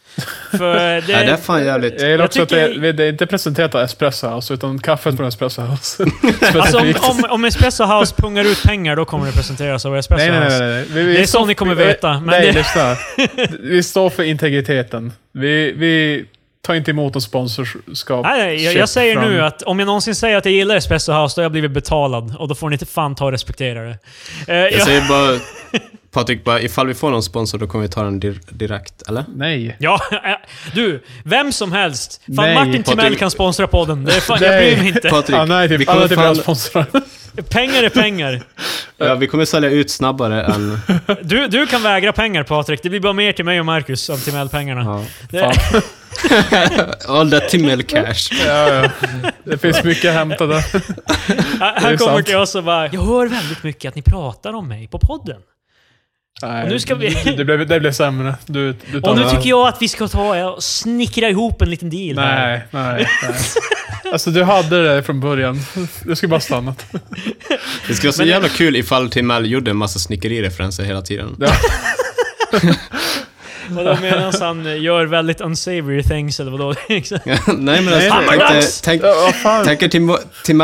[0.51, 1.13] För det...
[1.17, 2.01] Nej, det är fan jävligt...
[2.01, 5.17] Jag gillar Jag också att det, det är inte presenterat av Espresso House, utan kaffet
[5.17, 6.05] från Espresso House.
[6.55, 10.31] Alltså om, om, om Espresso House pungar ut pengar, då kommer det presenteras av Espresso
[10.31, 10.59] Nej, nej, House.
[10.59, 10.69] nej.
[10.75, 10.85] nej.
[10.93, 12.97] Vi, vi Det är så ni kommer vi- veta, men nej, det- lyssna.
[13.61, 15.13] Vi står för integriteten.
[15.33, 16.25] Vi, vi
[16.63, 18.27] tar inte emot någon sponsorskap.
[18.27, 20.77] Nej, nej, jag, jag säger från- nu att om jag någonsin säger att jag gillar
[20.77, 22.37] Espresso House, då har jag blivit betalad.
[22.39, 23.99] Och då får ni inte fan ta och respektera det.
[24.49, 25.39] Eh, Jag jag, säger bara,
[26.11, 29.25] Patrik, bara, ifall vi får någon sponsor då kommer vi ta den dir direkt, eller?
[29.35, 29.77] Nej.
[29.79, 30.19] ja, eh,
[30.75, 32.21] du, vem som helst.
[32.27, 34.05] Fan, Nej, Martin Timell kan sponsra podden.
[34.05, 34.67] Det är fan, jag Nej.
[34.75, 35.09] bryr mig inte.
[35.09, 36.87] Patrik, är vi typ alla kommer, av fan, sponsorer.
[37.43, 38.43] Pengar är pengar.
[38.97, 40.81] ja, vi kommer sälja ut snabbare än...
[41.23, 42.83] Du, du kan vägra pengar Patrik.
[42.83, 45.05] Det blir bara mer till mig och Marcus av Timell-pengarna.
[45.31, 45.53] Ja.
[45.53, 45.83] Det-.
[47.09, 48.31] All that Timmel cash.
[48.47, 48.91] Ja, ja.
[49.45, 50.65] Det finns mycket att hämta där.
[51.81, 52.27] Han kommer sant.
[52.27, 55.41] till oss och bara “Jag hör väldigt mycket att ni pratar om mig på podden.
[56.43, 58.35] Nej, Och nu ska vi- Det blev, det blev sämre.
[58.47, 59.31] Du, du tar Och nu det.
[59.31, 62.49] tycker jag att vi ska ta och snickra ihop en liten deal här.
[62.49, 63.37] Nej, nej, nej.
[64.13, 65.61] Alltså du hade det från början.
[66.05, 66.85] Du skulle bara stannat.
[67.89, 71.37] Det skulle vara så Men- jävla kul ifall Timmel gjorde en massa snickerireferenser hela tiden.
[71.41, 71.53] Ja.
[73.71, 76.75] Vadå medan han gör väldigt unsavory things eller vadå?
[76.89, 77.25] Exakt.
[77.59, 78.81] Nej men alltså, tänk, Hammardags!
[78.81, 79.65] tänk, Ja, vad fan.
[79.65, 80.17] tänk er Tim,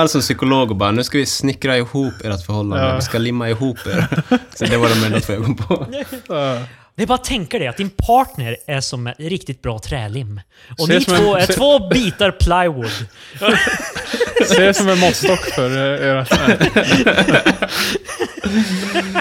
[0.08, 2.94] som psykolog och bara nu ska vi snickra ihop ert förhållande, Ja.
[2.96, 4.06] vi ska limma ihop er.
[4.54, 5.86] Så det var de enda två jag kom på.
[6.28, 6.58] Ja.
[6.96, 10.40] Det är bara att tänka dig att din partner är som ett riktigt bra trälim.
[10.78, 12.90] Och ni en- två är se- två bitar plywood.
[14.48, 16.30] Se det som en måttstock för eh, ert...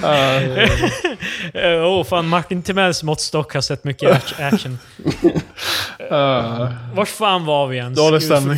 [0.02, 0.70] nej.
[1.54, 4.80] Åh oh, fan, Martin Timells måttstock har sett mycket act- action.
[6.10, 6.72] Ja.
[6.94, 7.98] Vart fan var vi ens?
[7.98, 8.58] Dålig stämning.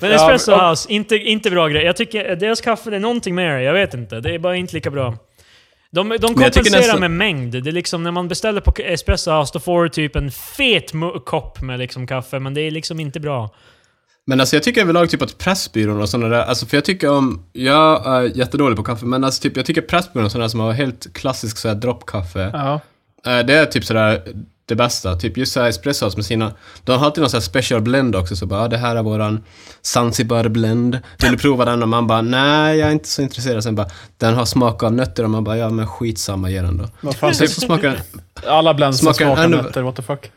[0.00, 1.84] Men Ja, Espresso men- House, inte, inte bra grej.
[1.84, 3.62] Jag tycker deras kaffe, det är någonting med det.
[3.62, 4.20] Jag vet inte.
[4.20, 5.16] Det är bara inte lika bra.
[5.92, 7.52] De, de kompenserar nästan- med mängd.
[7.62, 10.92] Det är liksom när man beställer på Espresso då får du typ en fet
[11.26, 13.50] kopp med liksom kaffe, men det är liksom inte bra.
[14.26, 17.10] Men alltså jag tycker överlag typ att Pressbyrån och sådana där, alltså för jag tycker
[17.10, 20.48] om, jag är jättedålig på kaffe, men alltså typ jag tycker Pressbyrån och sådana där
[20.50, 22.80] som har helt klassisk såhär droppkaffe, Ja.
[23.26, 24.22] eh, det är typ sådär
[24.70, 25.16] det bästa.
[25.16, 26.52] Typ just såhär espresso House med sina,
[26.84, 29.02] de har alltid någon sån här special blend också, så bara, ah, det här är
[29.02, 29.44] våran
[29.82, 30.98] Zanzibar blend.
[31.22, 31.82] Vill du prova den?
[31.82, 33.62] Och man bara, nej jag är inte så intresserad.
[33.64, 33.86] Sen bara,
[34.18, 36.88] den har smak av nötter och man bara, ja men skitsamma, ge den då.
[37.00, 38.00] Vad fan, så smakar
[38.46, 40.30] alla blends Smakar smakar, nötter, what the fuck.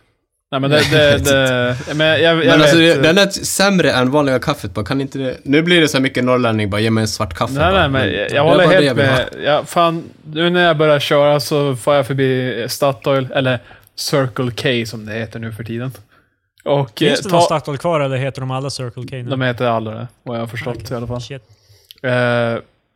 [0.51, 0.81] Nej men det...
[0.91, 4.75] det, det men jag, jag Men vet, alltså, det- den är sämre än vanliga kaffet.
[4.75, 5.37] Man kan inte det...
[5.43, 7.53] Nu blir det så mycket norrlänning, bara ge mig en svart kaffe.
[7.53, 7.87] Nej, bara.
[7.87, 9.29] nej, men jag, jag håller bara helt med.
[9.45, 13.59] Ja, fan, nu när jag börjar köra så får jag förbi Statoil, eller
[13.95, 15.91] Circle K som det heter nu för tiden.
[16.63, 19.23] Och eh, Finns det ta- någon Statoil kvar eller heter de alla Circle K nu?
[19.23, 21.21] De heter alla det, vad jag har förstått i alla fall.
[21.21, 21.43] Shit.
[22.03, 22.55] Eh,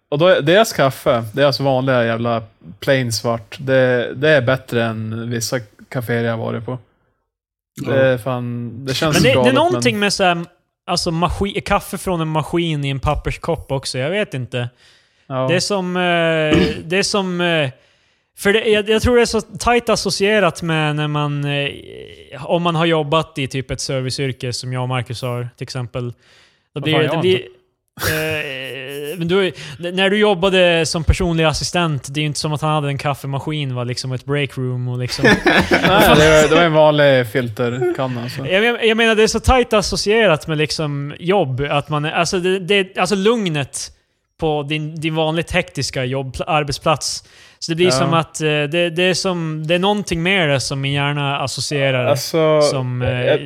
[0.10, 2.43] och då, är- deras kaffe, deras vanliga jävla
[2.80, 6.78] plain svart, det, det är bättre än vissa kaféer jag har varit på.
[7.86, 10.45] Det, är fan, det känns Men det, det galet, är någonting med så här,
[10.86, 13.98] alltså maskin, kaffe från en maskin i en papperskopp också.
[13.98, 14.70] Jag vet inte.
[15.28, 15.48] ja.
[15.50, 15.98] Det är som...
[15.98, 16.02] Eh,
[16.86, 17.41] det är som...
[17.41, 17.70] Eh,
[18.40, 21.46] för det, jag, jag tror det är så tajt associerat med när man...
[21.46, 25.64] Eh, om man har jobbat i typ ett serviceyrke som jag och Marcus har till
[25.64, 26.14] exempel.
[26.76, 27.08] Då blir det...
[27.08, 27.40] det blir,
[27.98, 32.62] eh, men du, när du jobbade som personlig assistent, det är ju inte som att
[32.62, 33.84] han hade en kaffemaskin, va?
[33.84, 35.26] liksom ett breakroom och liksom...
[35.46, 38.24] Nej, det, var, det var en vanlig filterkanna.
[38.24, 38.42] alltså.
[38.42, 38.48] Så.
[38.48, 42.40] Jag, jag menar, det är så tajt associerat med liksom jobb, att man är, alltså,
[42.40, 43.92] det, det, alltså lugnet
[44.40, 47.24] på din, din vanligt hektiska jobb, arbetsplats.
[47.60, 47.91] Så det blir Ja.
[47.91, 52.05] som att eh, det, det, är som, det är någonting det som min hjärna associerar
[52.05, 53.39] Alltså, som eh, jag-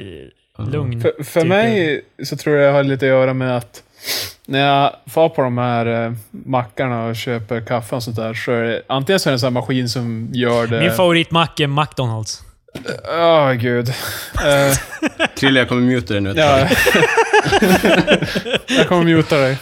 [0.72, 1.02] lugn.
[1.02, 1.50] För, för typ.
[1.50, 3.84] mig så tror jag det har lite att göra med att
[4.46, 8.52] när jag far på de här eh, mackarna och köper kaffe och sånt där så
[8.52, 10.80] är det antingen så är det en sån här maskin som gör det...
[10.80, 12.42] Min favoritmack är McDonalds.
[13.20, 13.88] Åh gud.
[14.46, 14.78] Eh,
[15.38, 16.34] Krille, jag kommer muta dig nu.
[16.38, 16.68] ja.
[18.68, 19.58] jag kommer muta dig.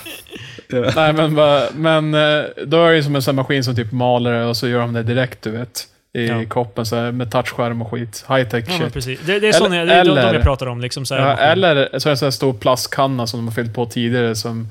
[0.95, 4.45] Nej men, bara, men eh, då är det som en sån maskin som typ maler
[4.45, 5.85] och så gör de det direkt du vet.
[6.13, 6.45] I Ja.
[6.49, 8.25] koppen så här, med touchskärm och skit.
[8.29, 8.93] High tech Ja, shit.
[8.93, 9.19] precis.
[9.25, 10.81] Det, det är, Eller- det är de, de eller- jag pratar om.
[10.81, 13.47] Liksom, så här, Ja, eller så är det en sån här stor plastkanna som de
[13.47, 14.67] har fyllt på tidigare som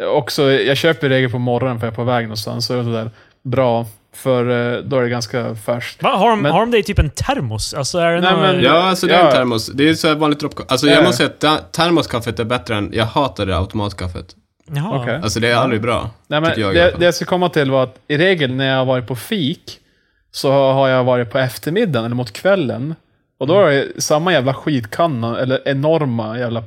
[0.00, 2.66] eh, också, jag köper i regel på morgonen för jag är på väg någonstans.
[2.66, 3.10] Så är det sådär
[3.44, 3.86] bra,
[4.16, 6.02] för eh, då är det ganska färskt.
[6.02, 7.74] Va, har, de, men- har de det i typ en termos?
[7.74, 9.26] Alltså är det Nej, någon, men- Ja, alltså det är Ja.
[9.26, 9.66] en termos.
[9.66, 10.68] Det är så här vanligt droppkaffe.
[10.70, 10.92] Alltså Ja.
[10.94, 12.90] jag måste säga att termoskaffet är bättre än...
[12.94, 14.26] Jag hatar det automatkaffet.
[14.66, 15.02] Jaha.
[15.02, 15.20] Okej.
[15.22, 16.10] Alltså det är aldrig bra.
[16.26, 18.76] Nej, men jag det, det jag ska komma till var att i regel när jag
[18.78, 19.78] har varit på fik
[20.32, 22.94] så har jag varit på eftermiddagen eller mot kvällen.
[23.38, 26.64] Och då är det samma jävla skitkanna, eller enorma jävla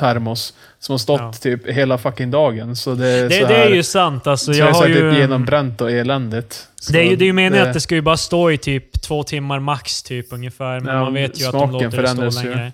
[0.00, 1.32] termos som har stått Ja.
[1.32, 2.76] typ hela fucking dagen.
[2.76, 4.26] Så det är, Det, så det här, är ju sant.
[4.26, 5.10] Alltså, så jag jag har har ju...
[5.10, 6.66] typ genombränt och eländigt.
[6.80, 8.50] Så Det är ju, det är ju meningen det- att det ska ju bara stå
[8.50, 10.80] i typ två timmar max, typ ungefär.
[10.80, 12.70] Men Ja, man vet ju att de smaken låter det stå förändras ju.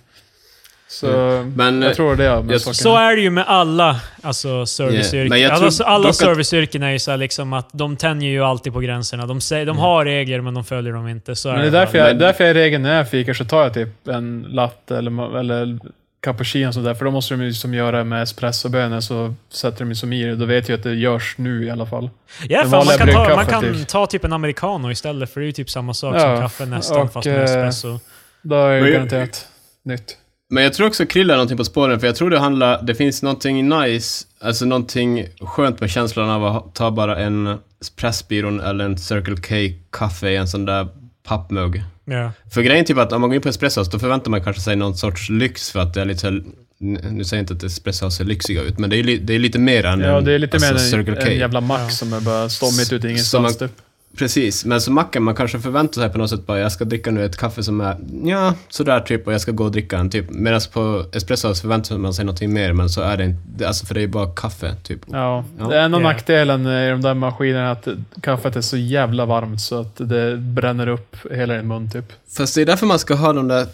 [0.93, 1.07] Så
[1.55, 2.75] Men, jag eh, tror det är med jag-.
[2.75, 5.41] Så är det ju med alla alltså, serviceyrken.
[5.41, 8.43] jag tror alla alla att- serviceyrken är ju så här liksom att de tänjer ju
[8.43, 9.25] alltid på gränserna.
[9.25, 11.35] De, säger, de har regler men de följer dem inte.
[11.35, 13.45] Så Men det är därför jag, Men- därför jag i regel när jag fikar så
[13.45, 15.79] tar jag typ en latte eller, eller
[16.23, 16.93] cappuccino och sådär.
[16.93, 20.23] För då måste de ju som göra med espressobönor så sätter de ju som i
[20.23, 20.35] det.
[20.35, 22.09] Då vet jag att det görs nu i alla fall.
[22.49, 23.87] Ja, fan, man kan, ta, man kan typ.
[23.87, 26.65] ta typ en americano istället, för det är ju typ samma sak Ja, som kaffe
[26.65, 27.99] nästan, och, fast med eh, espresso.
[28.41, 29.47] Då är det garanterat
[29.83, 30.17] nytt.
[30.53, 32.81] Men jag tror också Krille är någonting på spåren, för jag tror det handlar...
[32.83, 37.57] Det finns någonting nice, alltså någonting skönt med känslan av att ta bara en
[37.95, 40.87] Pressbyrån eller en Circle K-kaffe i en sån där
[41.27, 41.83] pappmugg.
[42.05, 42.31] Ja.
[42.53, 44.43] För grejen är typ att om man går in på Espresso House, då förväntar man
[44.43, 46.31] kanske sig någon sorts lyx för att det är lite
[46.79, 49.33] Nu säger jag inte att Espresso House ser lyxiga ut, men det är, li, det
[49.35, 51.31] är lite mer än Ja, en, det är lite alltså, mer Circle en, K.
[51.31, 51.89] en jävla mack Ja.
[51.89, 53.82] som är bara står mitt ute i Som man- ingenstans typ.
[54.17, 57.11] Precis, men som macken, man kanske förväntar sig på något sätt bara jag ska dricka
[57.11, 60.09] nu ett kaffe som är ja, sådär typ och jag ska gå och dricka en
[60.09, 60.25] typ.
[60.29, 63.85] Medan på Espresso House förväntar man sig någonting mer, men så är det inte, alltså
[63.85, 64.99] för det är bara kaffe typ.
[65.11, 65.67] Ja, Ja.
[65.67, 66.03] det är enda Ja.
[66.03, 67.87] nackdelen i de där maskinerna att
[68.21, 72.05] kaffet är så jävla varmt så att det bränner upp hela din mun typ.
[72.37, 73.67] Fast det är därför man ska ha de där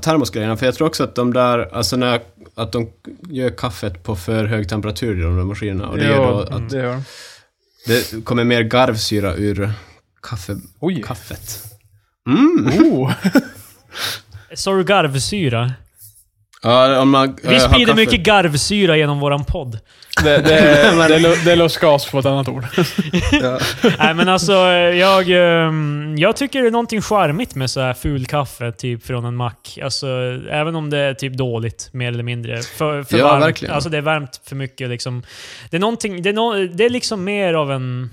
[0.00, 2.20] termosgrejerna, för jag tror också att de där, alltså när,
[2.54, 2.88] att de
[3.30, 5.88] gör kaffet på för hög temperatur i de där maskinerna.
[5.88, 7.02] Och det gör då Ja, att det gör
[7.86, 9.72] det kommer mer garvsyra ur
[10.22, 11.02] kaffe, Oj.
[11.02, 11.58] kaffet.
[12.28, 12.66] Mm.
[12.84, 13.12] Oh.
[14.54, 15.72] Sa du garvsyra?
[16.62, 19.78] Ja, om man, Vi äh, sprider kaffe- mycket garvsyra genom våran podd.
[20.24, 22.64] Det, det, är- det, är det är lustgas på ett annat ord.
[23.32, 23.58] Ja.
[23.98, 28.26] Nej men alltså, jag, ehm, jag tycker det är någonting charmigt med så här ful
[28.26, 29.78] kaffe typ från en mack.
[29.82, 30.06] Alltså,
[30.50, 32.62] även om det är typ dåligt, mer eller mindre.
[32.62, 33.44] För, för Ja, varmt.
[33.44, 33.74] verkligen.
[33.74, 35.22] Alltså det är varmt för mycket liksom.
[35.70, 38.10] Det är någonting, det är, no, det är liksom mer av en...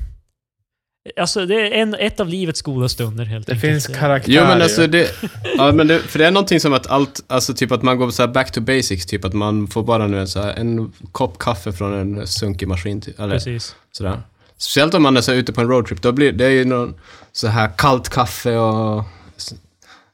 [1.20, 3.72] Alltså det är en, ett av livets goda stunder helt Det enkelt.
[3.74, 5.10] finns karaktär Jo men alltså det.
[5.58, 8.10] ja, men det, för det är någonting som att allt, alltså typ att man går
[8.12, 10.94] så här back to basics, typ att man får bara nu en, så här, en
[11.12, 13.76] kopp kaffe från en sunkig maskin, ty- eller Precis.
[13.92, 14.22] sådär.
[14.58, 16.66] Speciellt om man är så här ute på en roadtrip, då blir det är ju
[16.66, 16.96] någon
[17.32, 19.04] så här kallt kaffe och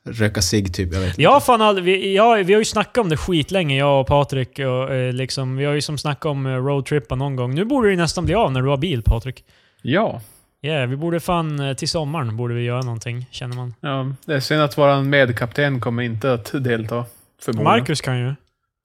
[0.09, 1.19] röka cigg typ, jag vet.
[1.19, 4.07] Jag har fan aldrig, vi, jag, vi har ju snackat om det skitlänge, jag och
[4.07, 4.59] Patrik.
[4.59, 7.55] Och, eh, liksom, vi har ju som snackat om eh, roadtrippa någon gång.
[7.55, 9.43] Nu borde det ju nästan bli av när du har bil, Patrik.
[9.81, 10.21] Ja.
[10.65, 13.73] Yeah, vi borde fan eh, till sommaren borde vi göra någonting, känner man.
[13.79, 17.05] Ja, det är synd att vår medkapten kommer inte att delta.
[17.41, 17.79] Förmodligen.
[17.79, 18.35] Marcus kan ju.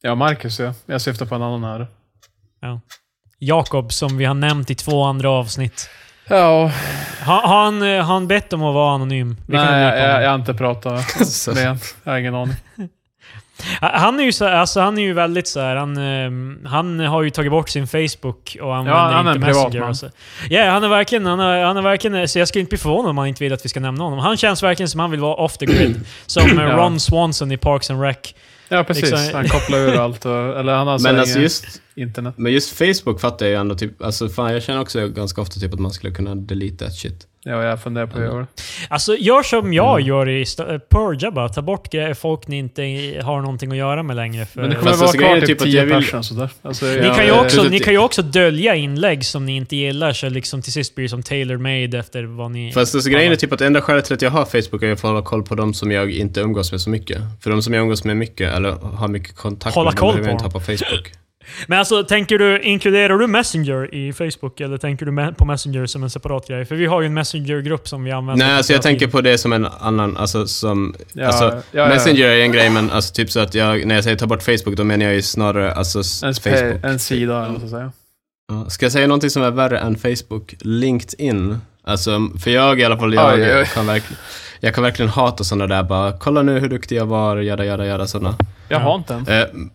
[0.02, 0.74] Ja, Marcus ja.
[0.86, 1.86] Jag syftar på en annan här.
[3.38, 5.88] Jakob, som vi har nämnt i två andra avsnitt.
[6.28, 6.72] Ja,
[7.20, 9.36] Har, han, eh, han bett om att vara anonym?
[9.46, 11.04] Vi nej, jag, jag, jag har inte pratat
[11.46, 11.78] med honom.
[12.04, 12.54] Jag har ingen aning.
[13.80, 17.22] Han är ju så, alltså han är ju väldigt så här, han, ehm, han har
[17.22, 20.10] ju tagit bort sin Facebook och använder han är inte en Messenger.
[20.50, 23.10] Ja, han är verkligen, han är, han är verkligen, så jag skulle inte bli förvånad
[23.10, 24.18] om han inte vill att vi ska nämna honom.
[24.18, 26.00] Han känns verkligen som han vill vara off the grid.
[26.26, 26.76] Som eh, Ja.
[26.76, 28.16] Ron Swanson i Parks and Rec.
[28.68, 29.10] Ja, precis.
[29.10, 30.24] Liksom- Han kopplar ur allt.
[30.26, 32.34] Och, eller han har så Men alltså just, internet.
[32.38, 35.60] men just Facebook fattar jag ju ändå typ, alltså fan jag känner också ganska ofta
[35.60, 37.26] typ att man skulle kunna delete that shit.
[37.44, 38.46] Ja, jag funderar på att göra det.
[38.88, 40.08] Alltså, gör som jag Mm.
[40.08, 40.44] gör i
[40.90, 41.48] Purge bara.
[41.48, 42.82] Ta bort grejer, folk ni inte
[43.24, 44.46] har någonting att göra med längre.
[44.46, 46.48] För Men det kommer vara alltså, kvar typ typ att 10 jag vill- personer sådär.
[46.62, 49.76] Alltså, Ni, jag- kan ju också, ni kan ju också dölja inlägg som ni inte
[49.76, 52.72] gillar, så liksom till sist blir det som tailor-made efter vad ni...
[52.72, 55.00] Fast alltså, grejen är typ att enda skälet till att jag har Facebook är att
[55.00, 57.18] hålla koll på de som jag inte umgås med så mycket.
[57.40, 60.28] För de som jag umgås med mycket, eller har mycket kontakt Hålla med, koll behöver
[60.28, 61.12] jag inte ha på Facebook.
[61.66, 64.60] Men alltså, tänker du, inkluderar du Messenger i Facebook?
[64.60, 66.64] Eller tänker du på Messenger som en separat grej?
[66.64, 68.46] För vi har ju en Messenger-grupp som vi använder.
[68.46, 70.94] Nej, alltså jag tänker på det som en annan, alltså som...
[71.12, 71.88] Ja, alltså, ja, ja.
[71.88, 74.42] Messenger är en grej, men alltså typ så att jag, när jag säger ta bort
[74.42, 76.84] Facebook, då menar jag ju snarare alltså Facebook.
[76.84, 77.92] en sida, eller ska jag säga.
[78.70, 80.54] Ska jag säga någonting som är värre än Facebook?
[80.60, 81.58] LinkedIn.
[81.84, 83.66] Alltså, för jag i alla fall, jag, Oj, oj, oj.
[83.74, 84.18] kan verkligen...
[84.62, 87.86] Jag kan verkligen hata sådana där bara, kolla nu hur duktig jag var, jada jada
[87.86, 88.36] jada sådana.
[88.68, 88.84] Jag Ja.
[88.84, 89.70] har inte en.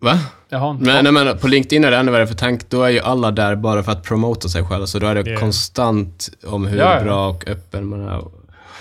[0.00, 0.18] Va?
[0.48, 1.14] Jag har inte Men, en.
[1.14, 3.56] nej, men på LinkedIn är det ännu värre, för tank, då är ju alla där
[3.56, 5.38] bara för att promota sig själva, så då är det Ja.
[5.38, 7.04] konstant om hur Ja, ja.
[7.04, 8.22] bra och öppen man är.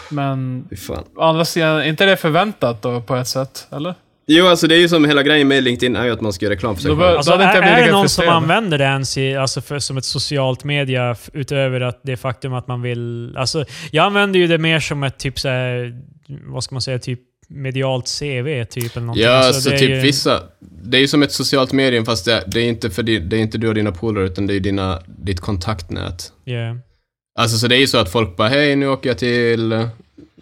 [0.10, 0.68] Men
[1.16, 3.68] å andra sidan, är inte det förväntat då på ett sätt?
[3.72, 3.96] Eller?
[4.30, 6.46] Jo, alltså det är ju som hela grejen med LinkedIn är ju att man ska
[6.46, 7.18] göra reklam för sig själv.
[7.18, 10.64] Alltså, är, är det någon som använder det ens i, alltså för, som ett socialt
[10.64, 13.34] media utöver att det faktum att man vill...
[13.38, 16.02] Alltså, jag använder ju det mer som ett typ så här,
[16.46, 19.24] vad ska man säga, typ medialt CV typ eller någonting.
[19.26, 20.44] Ja, Alltså, alltså det är typ ju- vissa...
[20.60, 23.36] Det är ju som ett socialt medium fast det, det, är, inte för di, det
[23.38, 26.32] är inte du och dina polare utan det är dina, ditt kontaktnät.
[26.46, 26.78] Yeah.
[27.40, 29.88] Alltså så det är ju så att folk bara hej nu åker jag till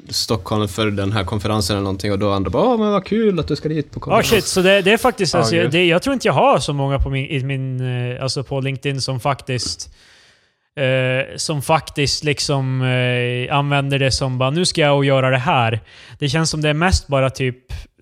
[0.09, 3.39] Stockholm för den här konferensen eller någonting och då andra bara åh men vad kul
[3.39, 4.27] att du ska dit på Ja, konferens.
[4.29, 4.43] shit.
[4.45, 5.33] Så det, det är faktiskt...
[5.33, 5.71] Ja, alltså, gud.
[5.71, 7.81] det, jag tror inte jag har så många på min, i min,
[8.11, 9.89] eh, alltså på LinkedIn som faktiskt...
[10.79, 15.37] Eh, som faktiskt liksom eh, använder det som bara nu ska jag och göra det
[15.37, 15.79] här.
[16.19, 17.57] Det känns som det är mest bara typ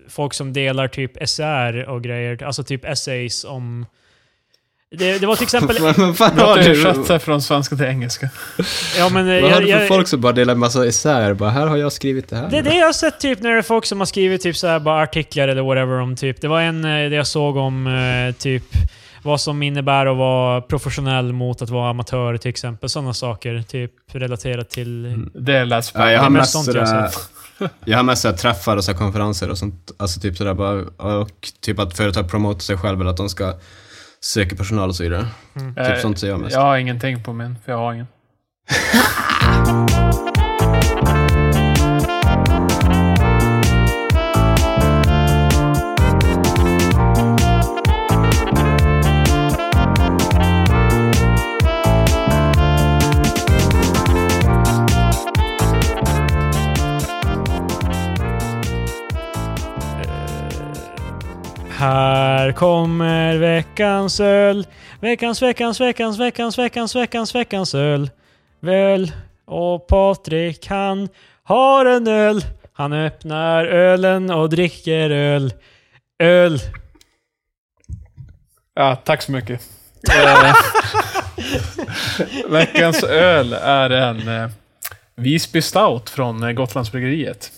[0.08, 2.42] folk som delar typ SR och grejer.
[2.44, 3.86] Alltså typ essays om...
[4.98, 5.76] Det, det var till exempel...
[6.14, 6.88] Fan Jag har har du?
[6.88, 8.28] översatt från svenska till engelska.
[8.98, 11.34] ja, men, eh, Vad har jag, du för jag, folk som bara delar massa isär?
[11.34, 12.50] Bara här har jag skrivit det här.
[12.50, 14.56] Det är det jag har sett typ när det är folk som har skrivit typ
[14.56, 16.40] så här bara artiklar eller whatever om typ.
[16.40, 18.64] Det var en eh, det jag såg om eh, typ
[19.24, 22.88] vad som innebär att vara professionell mot att vara amatör till exempel.
[22.88, 23.62] Sådana saker.
[23.62, 25.06] Typ relaterat till...
[25.06, 25.30] Mm.
[25.34, 28.76] Det lät Ja, jag har mest sånt jag har sådär, jag har mest sådär träffar
[28.76, 29.90] och så här konferenser och sånt.
[29.96, 30.72] Alltså typ sådär bara,
[31.20, 33.54] och typ att företag promotar sig själva eller att de ska
[34.20, 35.26] söka personal och så vidare.
[35.76, 36.54] Eh, Typ sånt ser jag mest.
[36.54, 38.06] Jag har ingenting på min, för jag har ingen.
[62.54, 64.66] kommer veckans öl.
[65.00, 68.10] Veckans, veckans, veckans, veckans, veckans, veckans, veckans öl.
[68.60, 69.12] Väl
[69.44, 71.08] och Patrik han
[71.42, 72.44] har en öl.
[72.72, 75.52] Han öppnar ölen och dricker öl.
[76.18, 76.58] Öl.
[78.74, 79.60] Ja, tack så mycket.
[80.10, 80.54] Eh,
[82.48, 84.50] veckans öl är en eh,
[85.14, 87.52] Visby Stout från eh, Gotlandsbryggeriet.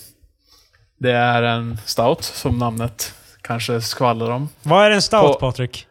[0.98, 3.14] Det är en stout, som namnet
[3.46, 4.48] kanske skvallrar om.
[4.62, 5.86] Vad är en stout På- Patrik?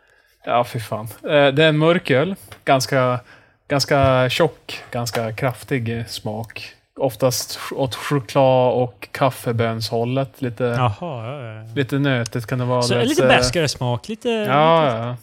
[0.46, 1.06] Ja, fy fan.
[1.24, 2.36] Eh, Det är en mörköl.
[2.66, 3.20] Ganska,
[3.68, 6.72] ganska tjock, ganska kraftig eh, smak.
[7.00, 10.42] Oftast åt choklad och kaffebönshållet.
[10.42, 11.74] Lite, Jaha, ja, ja.
[11.76, 12.82] lite nötigt kan det vara.
[12.82, 14.08] Så Du vet, lite eh, bäskare smak.
[14.08, 14.30] Lite...
[14.30, 15.18] Ja, lite...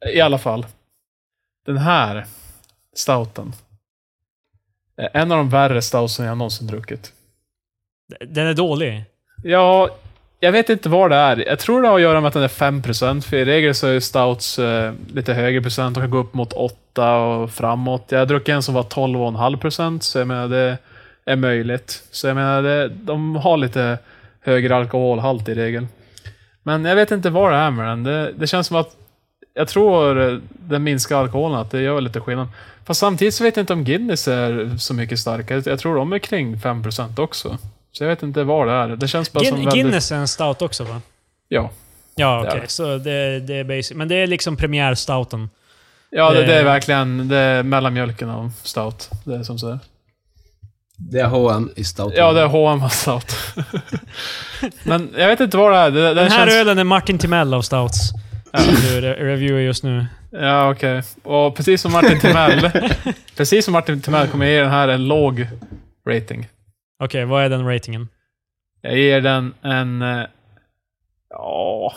[0.00, 0.10] ja.
[0.10, 0.66] I alla fall.
[1.66, 2.26] Den här
[2.96, 3.52] stouten.
[4.96, 7.12] är En av de värre stoutsen jag någonsin druckit.
[8.26, 9.04] Den är dålig.
[9.44, 9.88] Ja,
[10.40, 11.48] jag vet inte vad det är.
[11.48, 13.86] Jag tror det har att göra med att den är 5%, för i regel så
[13.86, 15.94] är stouts eh, lite högre procent.
[15.94, 18.04] De kan gå upp mot 8 och framåt.
[18.08, 20.78] Jag har druckit en som var 12,5%, så jag menar det
[21.24, 22.02] är möjligt.
[22.10, 23.98] Så jag menar, det, de har lite
[24.40, 25.86] högre alkoholhalt i regel.
[26.62, 28.02] Men jag vet inte vad det är med den.
[28.02, 28.96] Det, det känns som att
[29.54, 32.48] jag tror den minskar alkoholen, att det gör lite skillnad.
[32.86, 35.62] Fast samtidigt så vet jag inte om Guinness är så mycket starkare.
[35.66, 37.58] Jag tror de är kring 5% också.
[37.92, 38.88] Så jag vet inte vad det är.
[38.88, 39.82] Det känns bara som Gin, väldigt...
[39.84, 41.00] Guinness är en stout också va?
[41.48, 41.70] Ja.
[42.14, 42.60] Ja, okej.
[42.62, 42.68] det.
[42.70, 43.92] Så det, det är basic.
[43.96, 45.50] Men det är liksom premiärstouten.
[46.10, 46.64] Ja, det, det är Eh.
[46.64, 49.10] verkligen det är mellanmjölken av stout.
[49.24, 49.78] Det är som så.
[50.96, 52.12] Det är H&M i stout.
[52.16, 53.36] Ja, det är H&M av stout.
[54.82, 55.90] Men jag vet inte vad det är.
[55.90, 56.52] Det, det Den här känns...
[56.54, 58.10] ölen är Martin Timell av stouts.
[58.58, 60.06] Som du re- reviewar just nu.
[60.30, 61.02] Ja, okej.
[61.22, 62.70] Och precis som Martin Timell,
[63.36, 65.46] precis som Martin Timell kommer jag ge den här en låg
[66.08, 66.48] rating.
[67.00, 68.08] Okej, vad är den ratingen?
[68.80, 70.02] Jag ger den en...
[70.02, 70.24] eh,
[71.30, 71.92] Ja...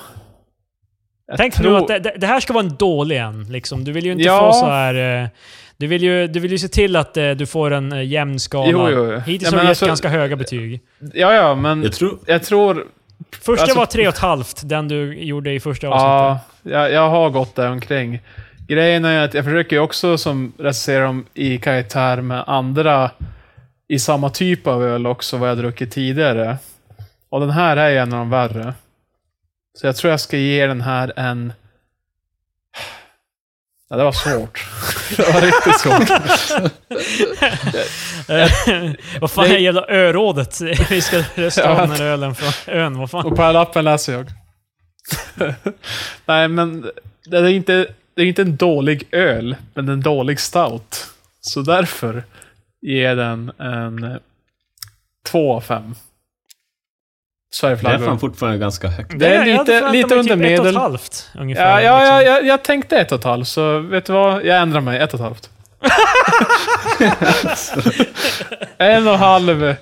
[1.28, 3.44] Jag Tänk tror- nu att det, det, det här ska vara en dålig en.
[3.44, 3.84] Liksom.
[3.84, 4.40] Du vill ju inte Ja.
[4.40, 5.24] få så här...
[5.24, 5.28] eh,
[5.78, 8.40] Du vill, ju, du vill ju se till att eh, du får en eh, jämn
[8.40, 8.72] skala.
[8.72, 9.20] Jo, jo, jo.
[9.20, 10.82] Hittills Ja, har men du gett alltså- ganska höga betyg.
[11.14, 12.20] Ja, ja, men Jag tror...
[12.26, 12.88] jag tror...
[13.42, 16.04] Första alltså- var tre och ett halvt, den du gjorde i första avsnittet.
[16.64, 18.20] Ja, jag, jag har gått där omkring.
[18.68, 23.12] Grejen är att jag försöker ju också som recensera dem i karaktär med andra
[23.88, 26.58] i samma typ av öl också, vad jag druckit tidigare.
[27.30, 28.74] Och den här är en av de värre.
[29.74, 31.54] Så jag tror jag ska ge den här en...
[33.90, 34.68] Ja, det var svårt.
[35.18, 36.10] det var riktigt svårt.
[39.22, 40.62] Vad fan är jävla örådet?
[40.90, 42.98] Vi ska rösta om den här ölen från ön.
[42.98, 43.26] Vad fan?
[43.26, 44.28] Och på lappen läser jag.
[46.26, 46.90] Nej, men
[47.26, 51.08] det är, inte, det är inte en dålig öl, men en dålig stout.
[51.42, 52.24] Så därför
[52.84, 54.18] jag den en eh,
[55.26, 55.96] två av fem.
[57.62, 58.18] Det är fan Sverigeflaggor.
[58.18, 59.20] fortfarande ganska högt.
[59.20, 60.76] Det är lite- lite mig under typ ett och medel.
[60.76, 61.64] ett halvt ungefär.
[61.64, 62.16] Ja, ja, liksom.
[62.16, 64.46] ja, jag, jag tänkte ett och ett halvt, så vet du vad?
[64.46, 65.00] Jag ändrar mig.
[65.00, 65.50] Ett och ett halvt.
[68.78, 69.76] en och en halv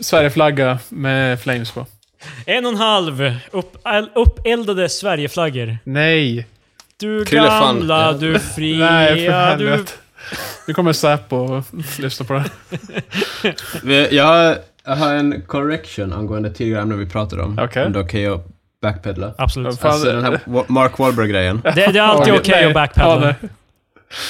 [0.00, 1.86] Sverigeflagga med flames på.
[2.46, 3.76] En och en halv upp,
[4.14, 5.78] uppeldade Sverigeflaggor.
[5.84, 6.46] Nej.
[6.96, 9.84] Du gamla, du Nej, för fria, du...
[10.66, 11.64] Nu kommer Säpo och
[11.98, 12.44] lyssna på det.
[13.82, 17.58] Vi- Jag har, jag har en correction angående tidigare ämnen vi pratade om.
[17.58, 17.86] Okej.
[17.86, 18.46] Om det är okej att
[18.82, 19.34] backpedla.
[19.38, 19.84] Absolut.
[19.84, 21.60] Alltså den här Wa- Mark Wahlberg-grejen.
[21.64, 22.64] Det, det är alltid okej nej.
[22.64, 23.34] att backpedla.
[23.42, 23.48] Ja.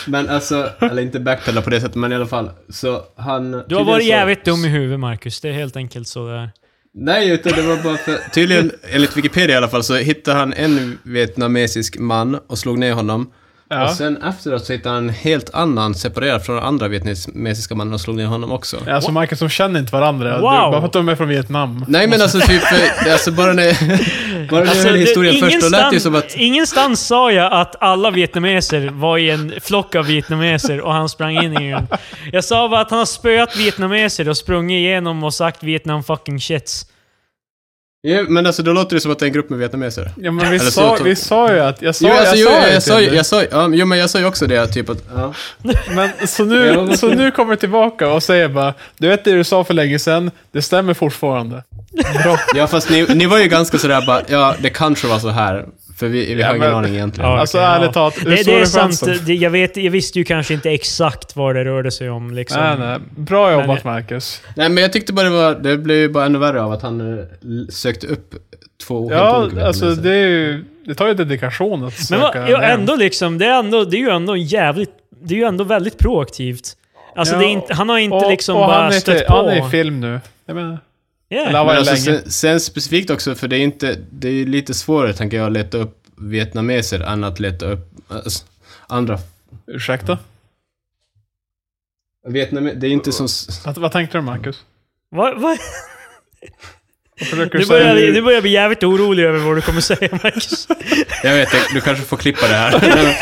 [0.07, 2.51] Men alltså, eller inte backpedla på det sättet, men i alla fall.
[2.69, 3.63] Så han...
[3.69, 5.41] Du har varit så- jävligt dum i huvudet, Marcus.
[5.41, 6.51] Det är helt enkelt så det är.
[6.95, 8.31] Nej, utan det var bara för...
[8.31, 12.93] Tydligen, enligt Wikipedia i alla fall, så hittade han en vietnamesisk man och slog ner
[12.93, 13.31] honom.
[13.73, 13.85] Ja.
[13.85, 17.95] Och sen efteråt så hittade han en helt annan, separerad från den andra vietnamesiska mannen
[17.95, 18.77] och slog ner honom också.
[18.91, 20.31] Alltså Marcus, de känner inte varandra.
[20.31, 20.41] Wow.
[20.41, 21.85] Du, bara för att de är från Vietnam.
[21.89, 23.73] Nej men alltså typ, eh, alltså bara när,
[24.51, 26.37] bara när jag hörde historien först, då lät det som att...
[26.37, 31.45] ingenstans sa jag att alla vietnameser var i en flock av vietnameser och han sprang
[31.45, 31.87] in i den.
[32.33, 36.41] Jag sa bara att han har spöat vietnameser och sprungit igenom och sagt Vietnam fucking
[36.41, 36.87] shits.
[38.05, 40.11] Ja, men alltså då låter det som att det är en grupp med vietnameser.
[40.17, 41.83] Ja, men vi, Eller så- sa, vi sa ju att...
[41.83, 43.99] Jag sa, Jo, alltså, jo, jag sa jag, det sa, jag sa, ja, jo, men
[43.99, 45.05] jag sa ju också det, typ att...
[45.15, 45.35] Ja.
[45.95, 49.45] Men så nu, så nu kommer du tillbaka och säger bara Du vet det du
[49.45, 51.63] sa för länge sedan, det stämmer fortfarande.
[52.23, 52.39] Bra.
[52.55, 55.67] Ja, fast ni, ni var ju ganska sådär bara, ja, det kanske var så här.
[55.99, 57.31] För vi, vi Ja, har ingen men- aning egentligen.
[57.31, 59.03] Ja, Alltså okej, ärligt talat, hur Det, det är sant.
[59.27, 62.35] Det, jag, vet, jag visste ju kanske inte exakt vad det rörde sig om.
[62.35, 62.61] Liksom.
[62.63, 62.99] Nej, nej.
[63.17, 64.43] Bra jobbat Men- Marcus.
[64.57, 66.83] Nej, men jag tyckte bara det var, det blev ju bara ännu värre av att
[66.83, 67.25] han eh,
[67.71, 68.35] sökte upp
[68.87, 70.65] två helt Ja, olika alltså det är ju...
[70.87, 73.97] Det tar ju dedikation att Men söka vad, ja, ändå liksom, det är, ändå, det
[73.97, 74.91] är ju ändå jävligt...
[75.25, 76.77] Det är ju ändå väldigt proaktivt.
[77.17, 79.27] Alltså Ja, det är inte, han har inte och, liksom och bara han är, stött
[79.27, 79.37] på.
[79.37, 80.21] Han är i film nu.
[80.47, 80.79] Jag menar,
[81.33, 81.49] Yeah.
[81.49, 84.75] eller var det alltså, sen, sen specifikt också, för det är inte, det är lite
[84.75, 88.45] svårare tänker jag att leta upp vietnameser än att leta upp alltså,
[88.87, 89.19] andra.
[89.67, 90.19] Ursäkta?
[92.29, 93.27] Vietname, det är inte som...
[93.27, 94.63] s- Vad, vad tänkte du Marcus?
[95.11, 95.41] Vad?
[95.41, 95.59] Vad
[97.19, 97.95] försöker Du du säga?
[97.95, 100.69] börjar, börjar bli jävligt orolig över vad du kommer säga, Marcus.
[101.23, 102.73] Jag vet, du kanske får klippa det här.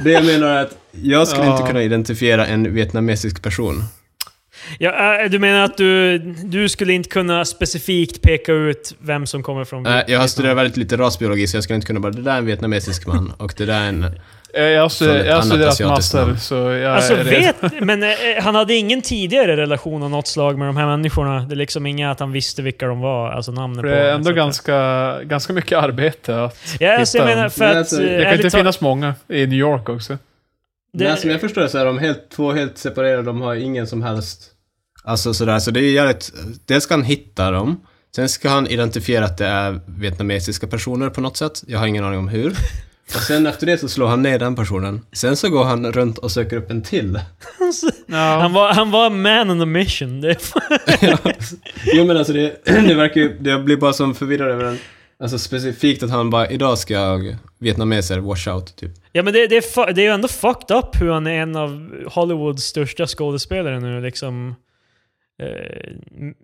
[0.00, 1.66] det jag menar är att jag skulle inte Ja.
[1.66, 3.84] kunna identifiera en vietnamesisk person.
[4.78, 9.42] Ja, äh, du menar att du, du skulle inte kunna specifikt peka ut vem som
[9.42, 10.28] kommer från Äh, jag har Vietnam?
[10.28, 13.06] studerat väldigt lite rasbiologi, så jag skulle inte kunna bara det där är en vietnamesisk
[13.06, 14.04] man och det där är en...
[14.56, 15.26] Eh, Jag har, studerat,
[15.80, 16.40] jag land.
[16.40, 17.56] så jag Alltså vet...
[17.80, 18.08] Men eh,
[18.42, 21.40] han hade ingen tidigare relation av något slag med de här människorna.
[21.40, 24.14] Det är liksom inga att han visste vilka de var, alltså namnen på det är
[24.14, 27.50] ändå ganska, ganska mycket arbete att Ja, alltså, jag hitta menar dem.
[27.50, 27.76] för att...
[27.76, 30.18] alltså, eh, det kan inte finnas många i New York också.
[30.92, 33.54] det- Men som jag förstår det så är de helt, två helt separerade, de har
[33.54, 34.50] ingen som helst...
[35.04, 36.32] Alltså sådär, så det är jävligt...
[36.66, 37.80] Dels ska han hitta dem,
[38.16, 41.62] sen ska han identifiera att det är vietnamesiska personer på något sätt.
[41.66, 42.50] Jag har ingen aning om hur.
[43.14, 45.00] Och sen efter det så slår han ner den personen.
[45.12, 47.20] Sen så går han runt och söker upp en till.
[48.06, 48.16] Ja.
[48.40, 50.34] Han var, han var man on a mission.
[50.38, 51.18] Fan-
[51.94, 54.78] jo men alltså det, det verkar ju, det blir bara som förvirrad över den.
[55.22, 58.90] Alltså specifikt att han bara, idag ska jag vietnameser wash out, typ.
[59.12, 61.56] Ja men det, det, är det är ju ändå fucked up hur han är en
[61.56, 64.54] av Hollywoods största skådespelare nu liksom.
[65.38, 65.96] Eh,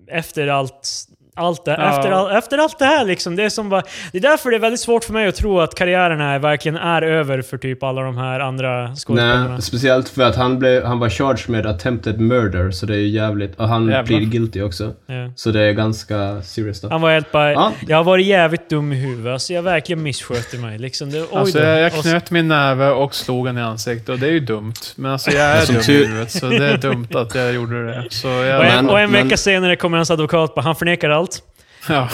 [0.07, 1.09] efter allt,
[1.41, 1.97] allt det, Ja.
[1.99, 3.37] efter, all, efter allt det här liksom.
[3.37, 3.83] Det är som bara,
[4.13, 6.77] det är därför det är väldigt svårt för mig att tro att karriären är, verkligen
[6.77, 9.49] är över för typ alla de här andra skådespelarna.
[9.49, 12.99] Nej, speciellt för att han, blev, han var charged med attempted murder, så det är
[12.99, 13.61] ju jävligt...
[13.61, 14.03] Och han Jävlar.
[14.03, 14.93] blir guilty också.
[15.07, 15.15] Ja.
[15.37, 16.89] Så det är ganska serious då.
[16.89, 17.73] Han var helt bara, Ja.
[17.89, 20.79] jag har varit jävligt dum i huvudet, alltså jag verkligen missköter mig.
[20.79, 21.65] Liksom, det, Alltså då.
[21.65, 24.73] jag, knöt min näve och slog han i ansiktet och det är ju dumt.
[24.97, 27.87] Men alltså jag är som dum i huvudet, så det är dumt att jag gjorde
[27.87, 28.05] det.
[28.11, 30.77] Så jag, och, en, Men- och en vecka men- senare kommer hans advokat bara, han
[30.77, 31.30] förnekar allt.
[31.89, 32.09] ja.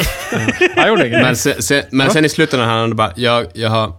[0.76, 1.22] Jag gjorde inget.
[1.22, 3.92] Men, sen, sen, men sen i slutändan han hade bara, jag, jag har...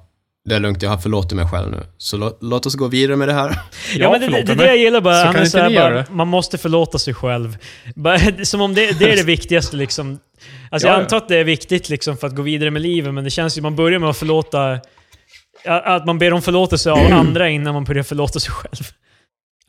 [0.46, 1.84] Det är lugnt, jag har förlåtit mig själv nu.
[1.98, 3.60] Så låt, låt oss gå vidare med det här.
[3.96, 4.66] Ja, men det, det, det är mig.
[4.66, 5.20] det jag gillar bara.
[5.20, 7.58] Så han kan är så här bara, man måste förlåta sig själv.
[7.96, 10.20] Bara, som om det, det är det viktigaste liksom.
[10.72, 11.04] Alltså Ja, jag ja.
[11.04, 13.58] antar att det är viktigt liksom för att gå vidare med livet, men det känns
[13.58, 14.80] ju, man börjar med att förlåta...
[15.66, 18.84] Att man ber om förlåtelse av andra innan man börjar förlåta sig själv.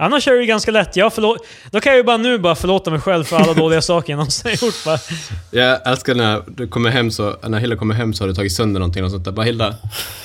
[0.00, 0.96] Annars är det ju ganska lätt.
[0.96, 1.36] Jag förlå-
[1.70, 4.16] Då kan jag ju bara nu bara förlåta mig själv för alla dåliga saker jag
[4.16, 4.84] någonsin har gjort.
[4.84, 4.98] Bara.
[5.50, 8.52] Jag älskar när du kommer hem så, när Hilda kommer hem så har du tagit
[8.52, 9.32] sönder någonting och sånt där.
[9.32, 9.74] Bara Hilda,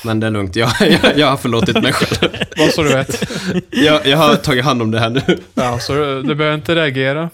[0.03, 0.69] men det är lugnt, jag,
[1.03, 2.31] jag, jag har förlåtit mig själv.
[2.57, 3.29] Bara så du vet.
[3.69, 5.21] Jag, jag har tagit hand om det här nu.
[5.53, 7.29] Ja, så du, du behöver inte reagera.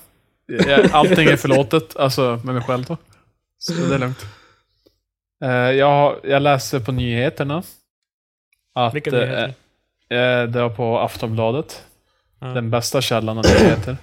[0.92, 2.98] Allting är förlåtet, alltså med mig själv då.
[3.58, 4.26] Så det är lugnt.
[5.44, 7.64] Eh, Jag, jag läser på nyheterna.
[8.76, 9.48] Att Vilka eh, nyheter?
[10.44, 11.82] eh, det var på Aftonbladet.
[12.40, 12.48] Ja.
[12.48, 13.98] Den bästa källan av nyheter.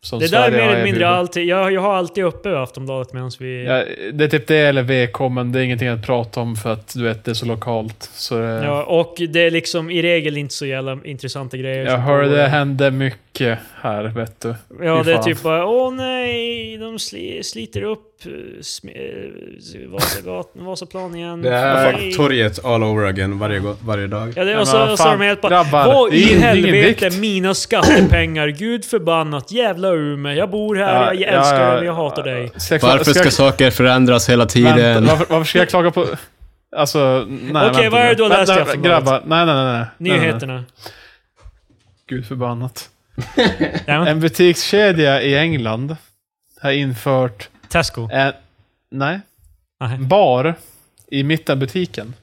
[0.00, 1.44] Som Det där är Sverige mer eller mindre alltid...
[1.46, 3.64] Jag, jag har alltid uppe Aftonbladet medan vi...
[3.64, 6.72] Ja, det är typ det eller VK, men det är ingenting att prata om för
[6.72, 8.10] att du vet, det är så lokalt.
[8.12, 11.84] Så det, Ja, och det är liksom i regel inte så jävla intressanta grejer.
[11.84, 13.27] jag hörde det hände mycket
[13.74, 14.54] här, vet du.
[14.82, 21.42] Ja, det är typ bara åh nej, de sli, sliter upp eh, Vasagatan, Vasaplan igen.
[21.42, 24.32] Det är torget all over again varje, varje dag.
[24.36, 27.18] Ja, det, och så, och så de helt bara grabbar, Vad i helvete ingen vikt."
[27.20, 28.48] mina skattepengar?
[28.48, 30.32] Gud förbannat, jävla Umeå.
[30.32, 32.50] Jag bor här, Ja, jag ja, älskar ja, dig, jag hatar dig.
[32.56, 35.06] Ska jag, Varför ska saker förändras hela vänta, tiden?
[35.06, 36.06] varför, varför ska jag klaga på...
[36.76, 38.78] Alltså, nej Okej, vad är det du har läst i?
[38.78, 39.64] Grabbar, nej nej nej.
[39.64, 39.74] nej.
[39.74, 40.26] Nej, nej, nej.
[40.26, 40.64] Nyheterna.
[42.08, 42.88] Gud förbannat.
[43.86, 45.96] En butikskedja i England
[46.60, 48.08] har infört Tesco.
[48.12, 48.32] en...
[48.90, 49.20] Nej.
[49.80, 49.98] Nej.
[49.98, 50.54] Bar
[51.06, 52.14] i mitten av butiken.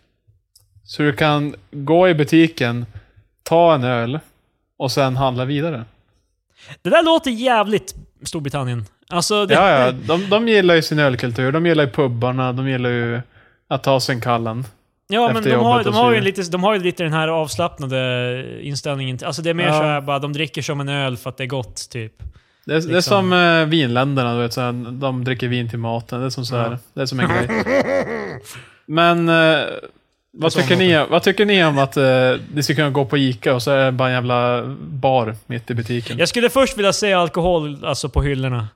[0.84, 2.86] Så du kan gå i butiken,
[3.44, 4.20] ta en öl
[4.78, 5.86] och sen handla vidare.
[6.82, 8.86] Det där låter jävligt Storbritannien.
[9.10, 9.92] Alltså, det, Ja, ja.
[9.92, 11.52] De, de gillar ju sin ölkultur.
[11.52, 12.54] De gillar ju pubbarna.
[12.54, 13.22] De gillar ju
[13.68, 14.66] att ta sig en kallen.
[15.08, 18.60] Ja, men de har, de, har ju lite, de har ju lite den här avslappnade
[18.62, 19.20] inställningen.
[19.26, 19.74] Alltså det är mer Ja.
[19.80, 22.14] så här bara, de dricker som en öl för att det är gott, typ.
[22.66, 23.02] Det är, det är Liksom.
[23.02, 26.20] som eh, vinländerna, du vet, så här, de dricker vin till maten.
[26.20, 26.78] Det är som så här, Ja.
[26.94, 27.64] det är som en grej.
[28.86, 29.60] Men eh,
[30.32, 33.54] vad, tycker ni, vad tycker ni om att eh, ni ska kunna gå på Ica
[33.54, 36.18] och så är det bara en jävla bar mitt i butiken?
[36.18, 38.68] Jag skulle först vilja se alkohol alltså på hyllorna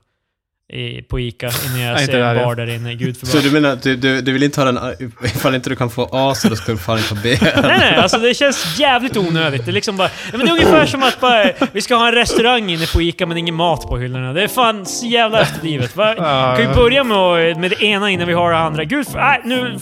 [0.72, 2.94] i, på Ica innan jag ser en bar där inne.
[2.94, 3.44] Gud Så förbannat.
[3.44, 4.78] du menar att du, du, du vill inte ha den,
[5.24, 7.36] ifall inte du kan få A så då ska du fan inte ha B?
[7.40, 9.64] Nej, nej, alltså det känns jävligt onödigt.
[9.64, 10.10] Det är liksom bara...
[10.30, 13.26] Men det är ungefär som att bara, vi ska ha en restaurang inne på Ica
[13.26, 14.32] men ingen mat på hyllorna.
[14.32, 15.96] Det är fan så jävla efterblivet.
[15.96, 16.14] Va?
[16.16, 16.74] Ja, kan ju ja.
[16.74, 18.84] börja med, med det ena innan vi har det andra.
[18.84, 19.78] Gud, för, nej, nu...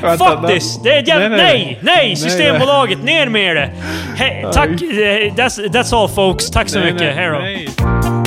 [0.00, 0.82] Fan, fuck this!
[0.82, 1.30] Det är jävligt...
[1.30, 2.16] Nej, Nej, nej.
[2.16, 3.70] Systembolaget, ner med det!
[4.16, 4.68] Hej, tack!
[4.68, 6.50] eh, That's, that's all folks.
[6.50, 7.14] Tack så mycket.
[7.14, 8.17] Hej då.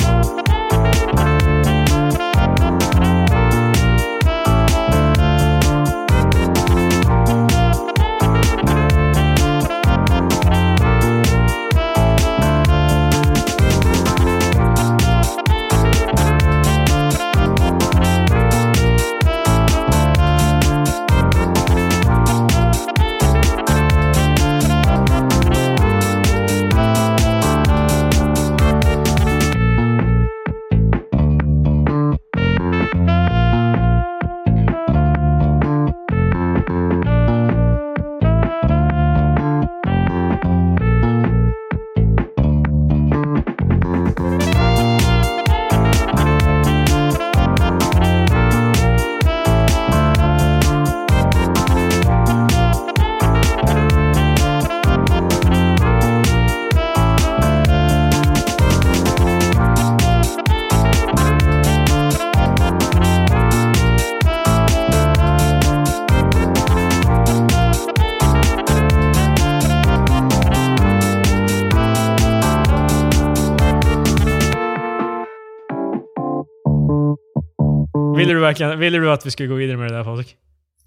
[78.52, 78.78] Verkligen...
[78.78, 80.36] Ville du att vi skulle gå vidare med det där Patrik?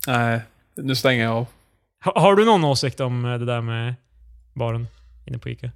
[0.08, 0.42] Nej,
[0.76, 1.48] nu stänger jag av.
[2.06, 3.96] Ha, har du någon åsikt om eh, det där med
[4.54, 4.88] baren
[5.26, 5.72] inne på Ica?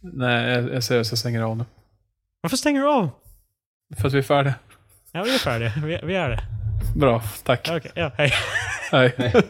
[0.00, 1.64] Nej, jag, jag ser att jag stänger av nu.
[2.40, 3.10] Varför stänger du av?
[3.98, 4.54] För att vi är färdiga.
[5.12, 5.72] Ja, vi är färdiga.
[5.76, 6.42] Vi, vi är det.
[6.96, 7.68] Bra, tack.
[7.70, 8.32] Okej, ja, hej.
[8.90, 9.42] Hej.